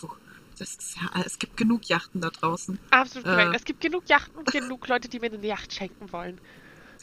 [0.00, 0.10] wo,
[0.58, 2.78] das ist ja, es gibt genug Yachten da draußen.
[2.90, 3.54] Absolut korrekt.
[3.54, 6.40] äh, Es gibt genug Yachten und genug Leute, die mir eine Yacht schenken wollen.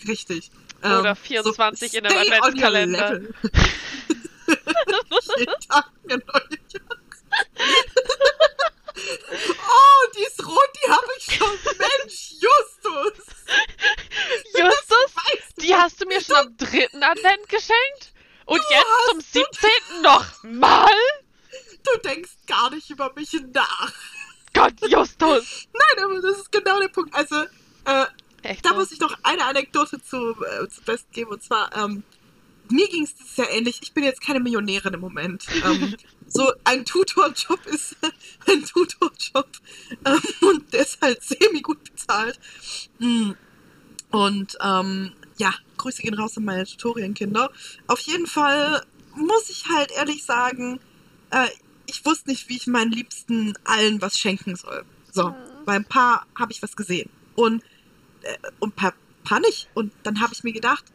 [0.08, 0.52] Richtig.
[0.84, 3.20] Oder Ähm, 24 in einem Adventskalender.
[5.38, 7.02] Jeden Tag neue Yacht.
[8.94, 11.58] Oh, die ist rot, die habe ich schon.
[11.78, 13.26] Mensch, Justus.
[14.54, 18.14] Justus, Weißt du, die hast du mir schon am dritten Advent geschenkt?
[18.46, 20.02] Und jetzt zum 17.
[20.02, 20.92] nochmal?
[21.84, 23.94] du denkst gar nicht über mich nach.
[24.54, 25.68] Gott, Justus!
[25.74, 27.14] Nein, aber das ist genau der Punkt.
[27.14, 27.44] Also,
[27.86, 28.06] äh,
[28.44, 28.66] Echt?
[28.66, 28.76] Da ne?
[28.78, 31.32] muss ich noch eine Anekdote zu, äh, zu Best geben.
[31.32, 32.04] Und zwar, ähm,
[32.72, 33.80] mir ging es Jahr ähnlich.
[33.82, 35.46] Ich bin jetzt keine Millionärin im Moment.
[35.64, 35.96] Ähm,
[36.28, 37.96] so ein Tutorjob ist
[38.48, 39.50] ein Tutorjob.
[40.06, 42.40] Ähm, und der ist halt semi-gut bezahlt.
[43.00, 43.32] Mm.
[44.12, 47.50] Und ähm, ja, Grüße gehen raus an meine Tutorienkinder.
[47.88, 50.80] Auf jeden Fall muss ich halt ehrlich sagen,
[51.32, 51.48] äh,
[51.88, 54.84] ich wusste nicht, wie ich meinen Liebsten allen was schenken soll.
[55.12, 55.36] So, Mhm.
[55.66, 57.10] bei ein paar habe ich was gesehen.
[57.36, 57.64] Und
[58.24, 58.94] äh, und paar,
[59.24, 59.70] paar nicht.
[59.74, 60.86] Und dann habe ich mir gedacht,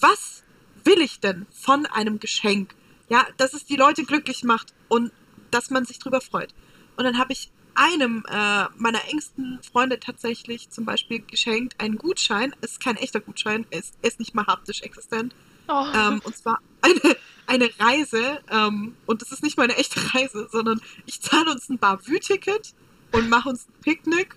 [0.00, 0.43] was
[0.84, 2.74] will ich denn von einem Geschenk?
[3.08, 5.12] Ja, dass es die Leute glücklich macht und
[5.50, 6.54] dass man sich drüber freut.
[6.96, 12.54] Und dann habe ich einem äh, meiner engsten Freunde tatsächlich zum Beispiel geschenkt einen Gutschein.
[12.60, 15.34] Es ist kein echter Gutschein, er ist, ist nicht mal haptisch existent.
[15.68, 15.86] Oh.
[15.94, 17.16] Ähm, und zwar eine,
[17.46, 18.40] eine Reise.
[18.50, 22.74] Ähm, und das ist nicht mal eine echte Reise, sondern ich zahle uns ein Bavü-Ticket
[23.12, 24.36] und mache uns ein Picknick.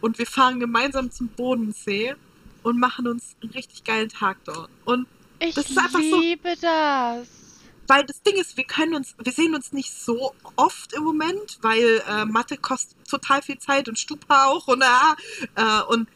[0.00, 2.14] Und wir fahren gemeinsam zum Bodensee
[2.62, 4.70] und machen uns einen richtig geilen Tag dort.
[4.84, 5.06] Und
[5.40, 7.28] ich das ist einfach so- liebe das.
[7.86, 11.58] weil das Ding ist, wir können uns, wir sehen uns nicht so oft im Moment,
[11.62, 14.86] weil äh, Mathe kostet total viel Zeit und Stupa auch und, äh,
[15.56, 16.08] äh, und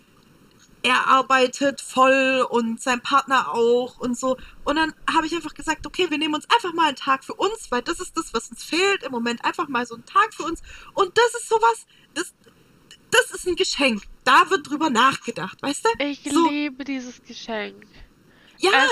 [0.85, 4.37] er arbeitet voll und sein Partner auch und so.
[4.65, 7.35] Und dann habe ich einfach gesagt, okay, wir nehmen uns einfach mal einen Tag für
[7.35, 9.45] uns, weil das ist das, was uns fehlt im Moment.
[9.45, 10.61] Einfach mal so einen Tag für uns.
[10.95, 12.35] Und das ist sowas, das,
[13.13, 14.03] das ist ein Geschenk.
[14.25, 16.05] Da wird drüber nachgedacht, weißt du?
[16.05, 17.87] Ich so, liebe dieses Geschenk.
[18.63, 18.89] Ja,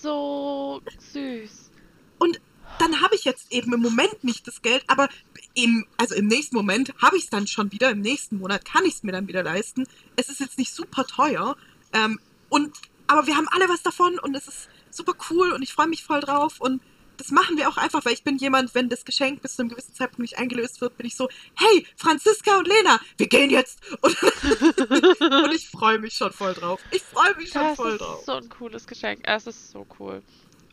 [0.00, 0.82] so
[1.12, 1.70] süß.
[2.18, 2.40] Und
[2.78, 5.08] dann habe ich jetzt eben im Moment nicht das Geld, aber
[5.54, 7.90] im, also im nächsten Moment habe ich es dann schon wieder.
[7.90, 9.86] Im nächsten Monat kann ich es mir dann wieder leisten.
[10.16, 11.56] Es ist jetzt nicht super teuer.
[11.92, 12.74] Ähm, und,
[13.06, 16.04] aber wir haben alle was davon und es ist super cool und ich freue mich
[16.04, 16.60] voll drauf.
[16.60, 16.82] Und
[17.16, 19.68] das machen wir auch einfach, weil ich bin jemand, wenn das Geschenk bis zu einem
[19.70, 23.80] gewissen Zeitpunkt nicht eingelöst wird, bin ich so, hey, Franziska und Lena, wir gehen jetzt.
[24.00, 24.16] Und,
[25.44, 26.80] und ich freue mich schon voll drauf.
[26.90, 28.24] Ich freue mich schon Das voll ist drauf.
[28.26, 29.20] so ein cooles Geschenk.
[29.24, 30.22] Es ist so cool.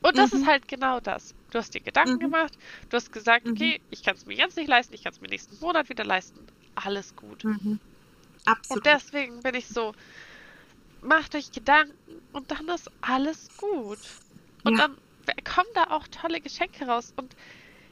[0.02, 0.38] Und das Mhm.
[0.38, 1.36] ist halt genau das.
[1.52, 2.20] Du hast dir Gedanken Mhm.
[2.20, 2.58] gemacht,
[2.90, 3.52] du hast gesagt, Mhm.
[3.52, 6.06] okay, ich kann es mir jetzt nicht leisten, ich kann es mir nächsten Monat wieder
[6.06, 6.48] leisten.
[6.76, 7.44] Alles gut.
[7.44, 7.80] Mhm.
[8.46, 8.84] Absolut.
[8.84, 9.94] Und deswegen bin ich so,
[11.02, 14.00] macht euch Gedanken und dann ist alles gut.
[14.64, 14.80] Und Ja.
[14.80, 14.98] dann
[15.44, 17.14] kommen da auch tolle Geschenke raus.
[17.16, 17.36] Und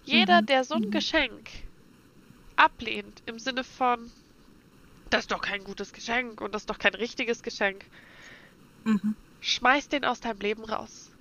[0.03, 0.45] jeder, Mhm.
[0.47, 0.91] der so ein Mhm.
[0.91, 1.49] Geschenk
[2.55, 4.11] ablehnt, im Sinne von,
[5.09, 7.85] das ist doch kein gutes Geschenk und das ist doch kein richtiges Geschenk,
[8.83, 9.15] mhm.
[9.41, 11.11] schmeiß den aus deinem Leben raus.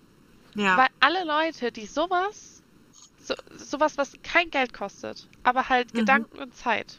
[0.55, 0.77] Ja.
[0.79, 2.62] Weil alle Leute, die sowas,
[3.21, 5.99] so, sowas, was kein Geld kostet, aber halt Mhm.
[5.99, 6.99] Gedanken und Zeit.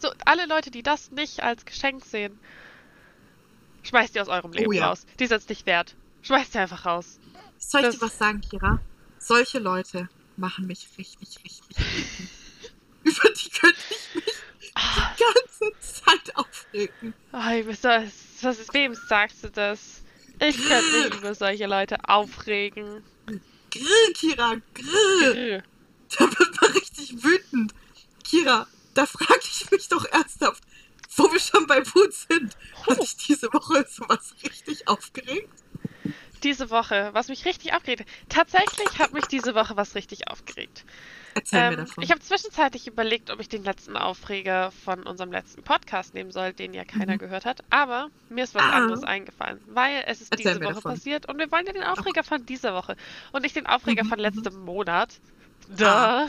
[0.00, 2.38] So, alle Leute, die das nicht als Geschenk sehen,
[3.84, 4.88] schmeißt die aus eurem Leben Oh ja.
[4.88, 5.06] raus.
[5.20, 5.94] Die sind es nicht wert.
[6.22, 7.18] Schmeißt die einfach raus.
[7.66, 8.80] Soll ich Das- dir was sagen, Kira?
[9.18, 12.30] Solche Leute machen mich richtig, richtig wütend.
[13.04, 14.24] Über die könnte ich mich
[14.74, 17.14] die ganze Zeit aufregen.
[17.32, 20.02] oh, was, was, was, wem sagst du das?
[20.40, 23.02] Ich könnte mich über solche Leute aufregen.
[23.70, 25.60] Grill, Kira, grill.
[25.60, 25.62] Grr.
[26.18, 27.74] Da wird man richtig wütend.
[28.24, 30.62] Kira, da frage ich mich doch ernsthaft,
[31.16, 32.56] wo wir schon bei Wut sind.
[32.88, 35.61] Hat dich diese Woche sowas richtig aufgeregt?
[36.42, 38.06] Diese Woche, was mich richtig aufgeregt hat.
[38.28, 40.84] Tatsächlich hat mich diese Woche was richtig aufgeregt.
[41.34, 42.02] Erzähl mir Ähm, davon.
[42.04, 46.52] ich habe zwischenzeitlich überlegt, ob ich den letzten Aufreger von unserem letzten Podcast nehmen soll,
[46.52, 47.18] den ja keiner Mhm.
[47.18, 47.62] gehört hat.
[47.70, 48.70] Aber mir ist was Ah.
[48.72, 50.92] anderes eingefallen, weil es ist Erzähl diese mir Woche davon.
[50.94, 52.96] passiert und wir wollen ja den Aufreger von dieser Woche
[53.32, 54.22] und nicht den Aufreger Mhm, von mhm.
[54.24, 55.20] letztem Monat.
[55.68, 56.24] Da.
[56.24, 56.28] Ah,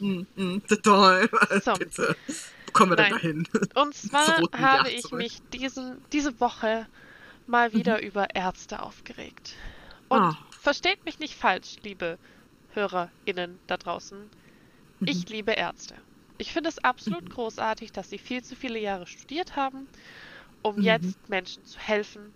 [0.00, 1.28] mm, mm, toll.
[1.64, 1.72] So.
[1.72, 2.14] Bitte.
[2.66, 3.12] Wo kommen wir denn Nein.
[3.14, 3.48] dahin?
[3.74, 5.18] Und zwar habe ich zurück.
[5.18, 6.86] mich diesen, diese Woche
[7.48, 9.56] mal wieder über Ärzte aufgeregt.
[10.08, 10.56] Und Ah.
[10.58, 12.18] versteht mich nicht falsch, liebe
[12.68, 14.30] HörerInnen da draußen.
[15.00, 15.06] Mhm.
[15.06, 16.02] Ich liebe Ärzte.
[16.38, 19.88] Ich finde es absolut großartig, dass sie viel zu viele Jahre studiert haben,
[20.62, 20.80] um Mhm.
[20.80, 22.34] jetzt Menschen zu helfen,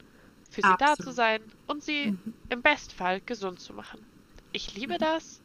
[0.51, 2.35] für sie da zu sein und sie Mhm.
[2.51, 4.07] im Bestfall gesund zu machen.
[4.53, 5.43] Ich liebe das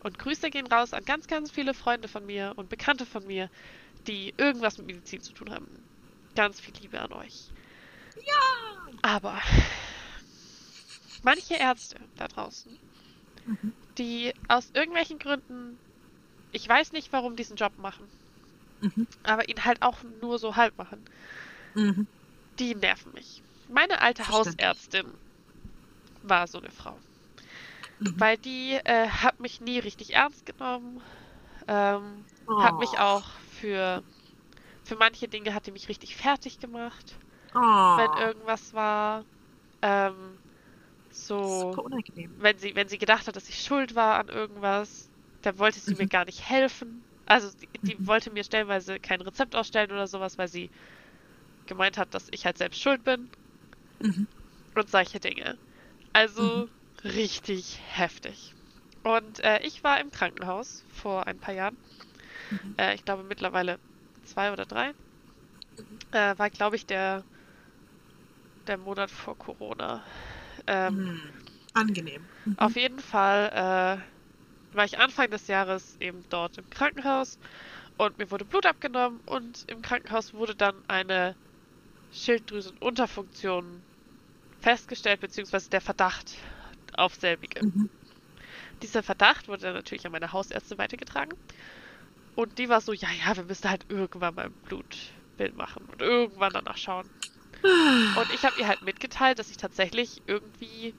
[0.00, 3.50] und Grüße gehen raus an ganz, ganz viele Freunde von mir und Bekannte von mir,
[4.06, 5.84] die irgendwas mit Medizin zu tun haben.
[6.36, 7.52] Ganz viel Liebe an euch.
[8.16, 8.92] Ja.
[9.02, 9.40] Aber
[11.22, 12.78] manche Ärzte da draußen,
[13.46, 13.70] Mhm.
[13.98, 15.78] die aus irgendwelchen Gründen,
[16.52, 18.10] ich weiß nicht, warum diesen Job machen,
[18.82, 19.04] Mhm.
[19.22, 21.04] aber ihn halt auch nur so halb machen,
[21.74, 22.06] Mhm.
[22.60, 23.42] die nerven mich.
[23.66, 24.30] Meine alte Verständlich.
[24.30, 25.18] Hausärztin
[26.22, 27.02] war so eine Frau.
[28.00, 28.20] Mhm.
[28.20, 31.02] Weil die äh, hat mich nie richtig ernst genommen.
[31.68, 33.00] Ähm, Hat mich Oh.
[33.00, 34.04] auch für,
[34.84, 37.20] für manche Dinge hat die mich richtig fertig gemacht,
[37.54, 37.60] Oh.
[37.94, 39.24] wenn irgendwas war.
[39.82, 40.40] Ähm,
[41.10, 42.34] so, Super unangenehm.
[42.36, 45.10] wenn sie, wenn sie gedacht hat, dass ich schuld war an irgendwas,
[45.42, 46.08] dann wollte sie mir Mhm.
[46.08, 47.06] gar nicht helfen.
[47.26, 48.06] Also die, die Mhm.
[48.06, 50.70] wollte mir stellenweise kein Rezept ausstellen oder sowas, weil sie
[51.66, 53.30] gemeint hat, dass ich halt selbst schuld bin
[54.02, 54.24] Mhm.
[54.74, 55.58] und solche Dinge.
[56.12, 56.70] Also Mhm.
[57.04, 58.54] richtig heftig.
[59.04, 61.78] Und äh, ich war im Krankenhaus vor ein paar Jahren.
[62.50, 62.74] Mhm.
[62.78, 63.78] Äh, ich glaube mittlerweile
[64.24, 64.92] zwei oder drei.
[66.12, 67.26] Äh, war, glaube ich, der,
[68.70, 70.04] der Monat vor Corona.
[70.66, 71.20] Ähm, Mhm.
[71.74, 72.28] Angenehm.
[72.44, 72.56] Mhm.
[72.58, 73.50] Auf jeden Fall
[74.72, 77.38] äh, war ich Anfang des Jahres eben dort im Krankenhaus
[77.98, 81.36] und mir wurde Blut abgenommen und im Krankenhaus wurde dann eine
[82.10, 83.84] Schilddrüsenunterfunktion
[84.60, 86.36] festgestellt, beziehungsweise der Verdacht
[86.94, 87.64] auf selbige.
[87.64, 87.88] Mhm.
[88.82, 91.38] Dieser Verdacht wurde dann natürlich an meine Hausärzte weitergetragen.
[92.34, 96.02] Und die war so, ja, ja, wir müssen halt irgendwann mal ein Blutbild machen und
[96.02, 97.12] irgendwann danach schauen.
[98.14, 100.94] Und ich habe ihr halt mitgeteilt, dass ich tatsächlich irgendwie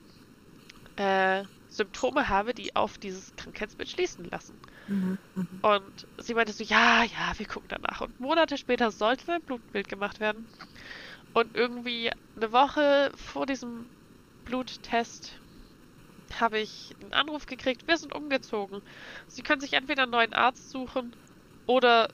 [0.96, 4.60] äh, Symptome habe, die auf dieses Krankheitsbild schließen lassen.
[4.88, 5.18] Mhm.
[5.34, 5.62] Mhm.
[5.62, 8.00] Und sie meinte so, ja, ja, wir gucken danach.
[8.00, 10.48] Und Monate später sollte ein Blutbild gemacht werden.
[11.32, 13.90] Und irgendwie eine Woche vor diesem
[14.44, 15.40] Bluttest
[16.34, 18.80] habe ich einen Anruf gekriegt, wir sind umgezogen.
[19.28, 21.14] Sie können sich entweder einen neuen Arzt suchen
[21.66, 22.08] oder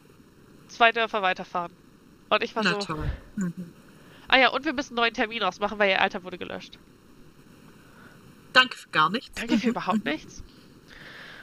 [0.69, 1.77] zwei Dörfer weiterfahren.
[2.31, 3.11] Und ich war Na so, toll.
[3.37, 3.73] Mhm.
[4.29, 6.79] Ah ja, und wir müssen einen neuen Termin ausmachen, weil ihr Alter wurde gelöscht.
[8.53, 9.35] Danke für gar nichts.
[9.35, 10.45] Danke für überhaupt nichts.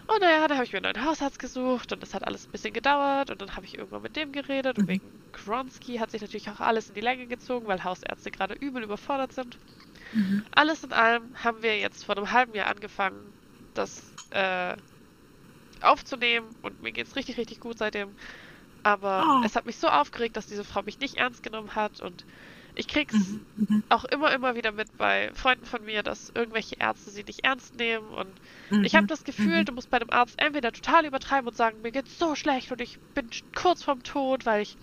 [0.08, 2.52] Und naja, da habe ich mir einen neuen Hausarzt gesucht und das hat alles ein
[2.52, 4.88] bisschen gedauert und dann habe ich irgendwann mit dem geredet und Mhm.
[4.88, 8.84] wegen Kronski hat sich natürlich auch alles in die Länge gezogen, weil Hausärzte gerade übel
[8.84, 9.60] überfordert sind.
[10.12, 10.46] Mhm.
[10.52, 13.36] Alles in allem haben wir jetzt vor einem halben Jahr angefangen,
[13.74, 14.78] das äh,
[15.82, 18.16] aufzunehmen und mir geht's richtig, richtig gut seitdem.
[18.84, 19.42] Aber Oh.
[19.42, 22.26] es hat mich so aufgeregt, dass diese Frau mich nicht ernst genommen hat und
[22.76, 23.46] ich krieg's Mhm.
[23.56, 23.84] Mhm.
[23.90, 27.76] auch immer, immer wieder mit bei Freunden von mir, dass irgendwelche Ärzte sie nicht ernst
[27.76, 28.40] nehmen und
[28.72, 28.82] Mhm.
[28.82, 29.66] ich habe das Gefühl, Mhm.
[29.66, 32.82] du musst bei dem Arzt entweder total übertreiben und sagen, mir geht's so schlecht und
[32.82, 34.78] ich bin kurz vorm Tod, weil ich,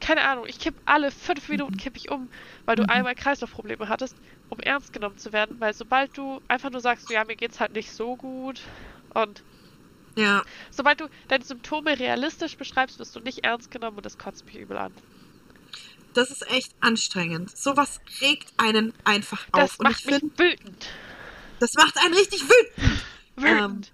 [0.00, 2.28] keine Ahnung, ich kipp alle fünf Minuten kipp ich um,
[2.66, 2.88] weil du Mhm.
[2.88, 7.24] einmal Kreislaufprobleme hattest, um ernst genommen zu werden, weil sobald du einfach nur sagst, ja,
[7.24, 8.62] mir geht's halt nicht so gut
[9.14, 9.44] und
[10.16, 14.46] Ja, sobald du deine Symptome realistisch beschreibst, wirst du nicht ernst genommen und das kotzt
[14.46, 14.94] mich übel an.
[16.18, 17.56] Das ist echt anstrengend.
[17.56, 19.80] Sowas regt einen einfach Das auf.
[19.80, 20.86] Und ich macht mich finde, wütend.
[21.60, 23.02] das macht einen richtig wütend.
[23.36, 23.92] Wütend.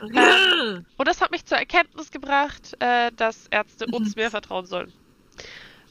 [0.00, 0.86] Ähm.
[0.96, 3.94] Und das hat mich zur Erkenntnis gebracht, äh, dass Ärzte Mhm.
[3.94, 4.92] uns mehr vertrauen sollen.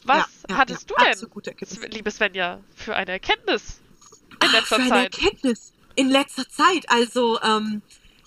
[0.04, 0.18] Was
[0.50, 3.82] Ja, ja, hattest ja, du denn, liebe Svenja, für eine Erkenntnis
[4.44, 5.14] in letzter für eine Zeit?
[5.14, 5.74] Erkenntnis.
[5.96, 6.90] In letzter Zeit.
[6.90, 7.82] Also, ähm,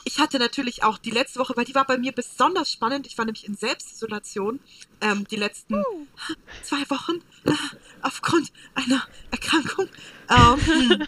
[0.04, 3.06] ich hatte natürlich auch die letzte Woche, weil die war bei mir besonders spannend.
[3.06, 4.60] Ich war nämlich in Selbstisolation
[5.00, 6.06] ähm, die letzten Uh.
[6.62, 7.52] zwei Wochen äh,
[8.02, 9.88] aufgrund einer Erkrankung.
[10.28, 11.06] Ähm,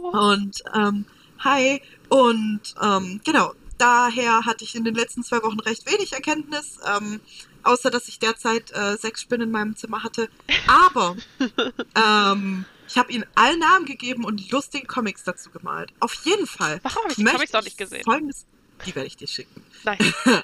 [0.00, 1.04] Oh, und ähm,
[1.40, 1.82] hi.
[2.08, 6.78] Und ähm, genau, daher hatte ich in den letzten zwei Wochen recht wenig Erkenntnis.
[6.86, 7.20] Ähm,
[7.62, 10.28] außer dass ich derzeit äh, sechs Spinnen in meinem Zimmer hatte.
[10.66, 11.16] Aber
[11.94, 15.94] ähm, ich habe ihnen allen Namen gegeben und lustige Comics dazu gemalt.
[15.98, 16.78] Auf jeden Fall.
[16.82, 18.04] Warum habe ich die Comics noch ich nicht gesehen?
[18.04, 18.44] Folgendes,
[18.84, 19.64] die werde ich dir schicken.
[19.84, 19.98] Nein.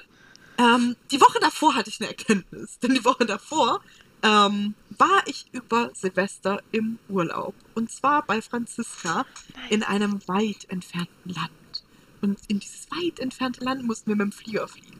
[0.59, 2.79] Ähm, die Woche davor hatte ich eine Erkenntnis.
[2.79, 3.79] Denn die Woche davor
[4.23, 7.55] ähm, war ich über Silvester im Urlaub.
[7.75, 9.25] Und zwar bei Franziska
[9.69, 11.85] in einem weit entfernten Land.
[12.19, 14.99] Und in dieses weit entfernte Land mussten wir mit dem Flieger fliegen.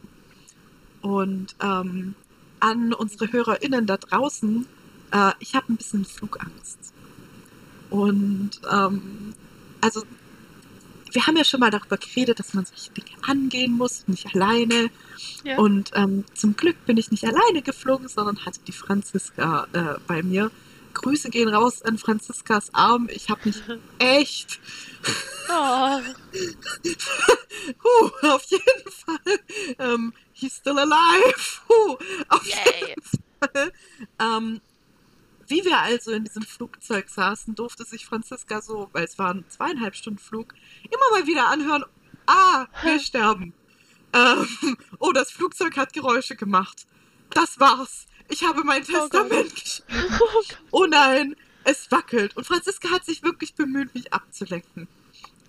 [1.01, 2.15] Und ähm,
[2.61, 4.65] an unsere HörerInnen da draußen,
[5.11, 6.93] äh, ich habe ein bisschen Flugangst.
[7.89, 9.33] Und ähm,
[9.81, 10.03] also,
[11.11, 14.89] wir haben ja schon mal darüber geredet, dass man solche Dinge angehen muss, nicht alleine.
[15.43, 15.57] Ja.
[15.57, 20.21] Und ähm, zum Glück bin ich nicht alleine geflogen, sondern hatte die Franziska äh, bei
[20.23, 20.51] mir.
[20.93, 23.09] Grüße gehen raus an Franziskas Arm.
[23.11, 23.61] Ich habe mich
[23.99, 24.59] echt,
[25.51, 25.99] Oh,
[27.83, 29.39] huh, auf jeden Fall,
[29.79, 31.61] ähm, he's still alive.
[31.67, 32.95] Huh, auf yay.
[33.39, 33.71] Fall.
[34.19, 34.61] Ähm,
[35.49, 39.45] wie wir also in diesem Flugzeug saßen, durfte sich Franziska so, weil es war ein
[39.49, 41.85] zweieinhalb Stunden Flug, immer mal wieder anhören,
[42.27, 43.53] ah, wir sterben.
[44.13, 46.87] Ähm, oh, das Flugzeug hat Geräusche gemacht.
[47.31, 48.07] Das war's.
[48.27, 48.85] Ich habe mein Oh.
[48.91, 50.15] Testament geschrieben.
[50.19, 50.59] Oh Gott.
[50.71, 52.35] Oh nein, es wackelt.
[52.37, 54.87] Und Franziska hat sich wirklich bemüht, mich abzulenken.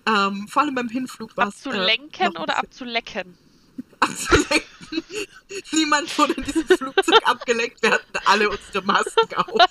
[0.07, 1.65] Ähm, vor allem beim Hinflug war es.
[1.65, 3.37] Abzulenken äh, noch ein oder abzulecken?
[4.01, 4.67] Abzulenken.
[5.71, 7.81] Niemand wurde in diesem Flugzeug abgelenkt.
[7.81, 9.55] Wir hatten alle unsere Masken auf.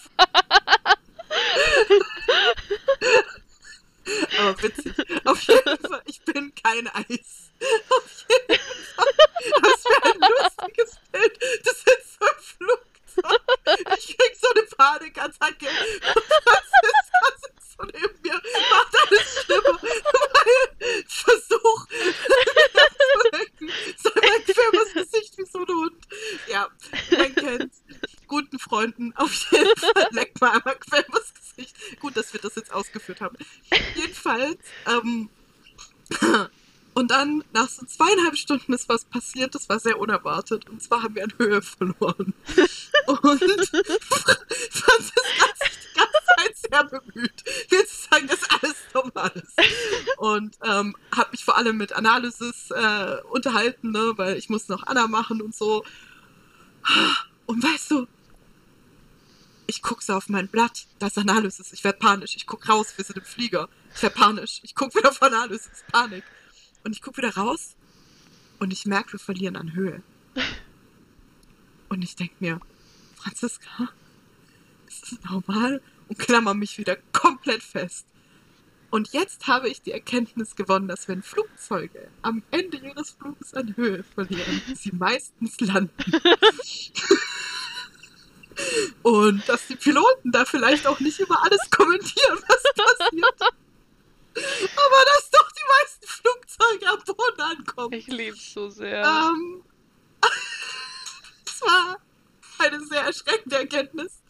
[4.39, 4.95] Aber witzig.
[5.25, 7.51] Auf jeden Fall, ich bin kein Eis.
[7.91, 8.61] Auf jeden
[8.95, 9.13] Fall.
[9.63, 11.39] Das wäre ein lustiges Bild.
[11.65, 13.41] Du sitzt so im Flugzeug.
[13.99, 15.67] Ich krieg so eine Panikattacke.
[15.67, 18.35] Und Franziska sitzt so neben mir.
[18.71, 19.79] Macht alles schlimmer.
[19.83, 20.61] Weil
[23.33, 23.71] lenken.
[24.03, 26.09] So ein bequemes Gesicht wie so ein Hund.
[26.49, 26.69] Ja,
[27.11, 27.83] man kennt's.
[28.27, 31.77] Guten Freunden auf jeden Fall leckt mal einmal quemes Gesicht.
[32.01, 33.37] Gut, dass wir das jetzt ausgeführt haben.
[33.97, 35.29] Jedenfalls, ähm,
[36.95, 40.69] und dann nach so zweieinhalb Stunden ist was passiert, das war sehr unerwartet.
[40.69, 42.35] Und zwar haben wir an Höhe verloren.
[43.07, 43.21] Und
[44.71, 49.55] Franziska hat sich die ganze Zeit sehr bemüht, mir zu sagen, dass alles normal ist.
[50.19, 50.97] Und ähm,
[51.61, 55.85] allem mit Analysis äh, unterhalten, ne, weil ich muss noch Anna machen und so.
[57.47, 58.07] Und weißt du,
[59.67, 62.35] ich gucke so auf mein Blatt, da ist Analysis, ich werde panisch.
[62.35, 63.69] Ich gucke raus, wir sind im Flieger.
[63.95, 64.61] Ich werde panisch.
[64.63, 66.25] Ich gucke wieder auf Analysis, Panik.
[66.83, 67.77] Und ich gucke wieder raus
[68.59, 70.03] und ich merke, wir verlieren an Höhe.
[71.91, 72.61] Und ich denke mir,
[73.17, 73.91] Franziska,
[74.89, 75.83] ist das normal?
[76.09, 78.07] Und klammer mich wieder komplett fest.
[78.91, 83.77] Und jetzt habe ich die Erkenntnis gewonnen, dass wenn Flugzeuge am Ende ihres Fluges an
[83.77, 85.93] Höhe verlieren, sie meistens landen.
[89.03, 93.41] Und dass die Piloten da vielleicht auch nicht immer alles kommentieren, was passiert.
[93.41, 95.61] Aber dass doch die
[97.93, 99.03] Ich lieb's so sehr.
[99.05, 99.63] Ähm,
[101.47, 101.99] es war
[102.59, 104.23] eine sehr erschreckende Erkenntnis.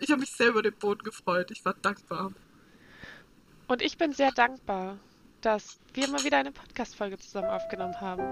[0.00, 1.50] Ich habe mich sehr über den Boden gefreut.
[1.50, 2.32] Ich war dankbar.
[3.66, 4.98] Und ich bin sehr dankbar,
[5.40, 8.22] dass wir mal wieder eine Podcast-Folge zusammen aufgenommen haben.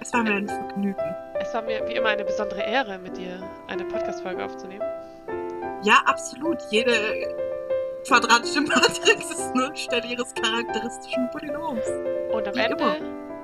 [0.00, 1.14] Es war mir ein Vergnügen.
[1.40, 4.84] Es war mir wie immer eine besondere Ehre, mit dir eine Podcast-Folge aufzunehmen.
[5.82, 6.58] Ja, absolut.
[6.70, 7.34] Jede
[8.06, 11.86] quadratische Matrix ist nur Stelle ihres charakteristischen Polynoms.
[12.32, 12.96] Und am Wie Ende immer.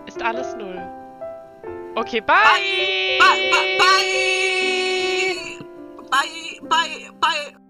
[0.07, 0.81] ist alles null.
[1.97, 2.35] Okay, bye!
[3.19, 3.99] Bye, bye, bye,
[6.11, 7.64] bye, bye, bye.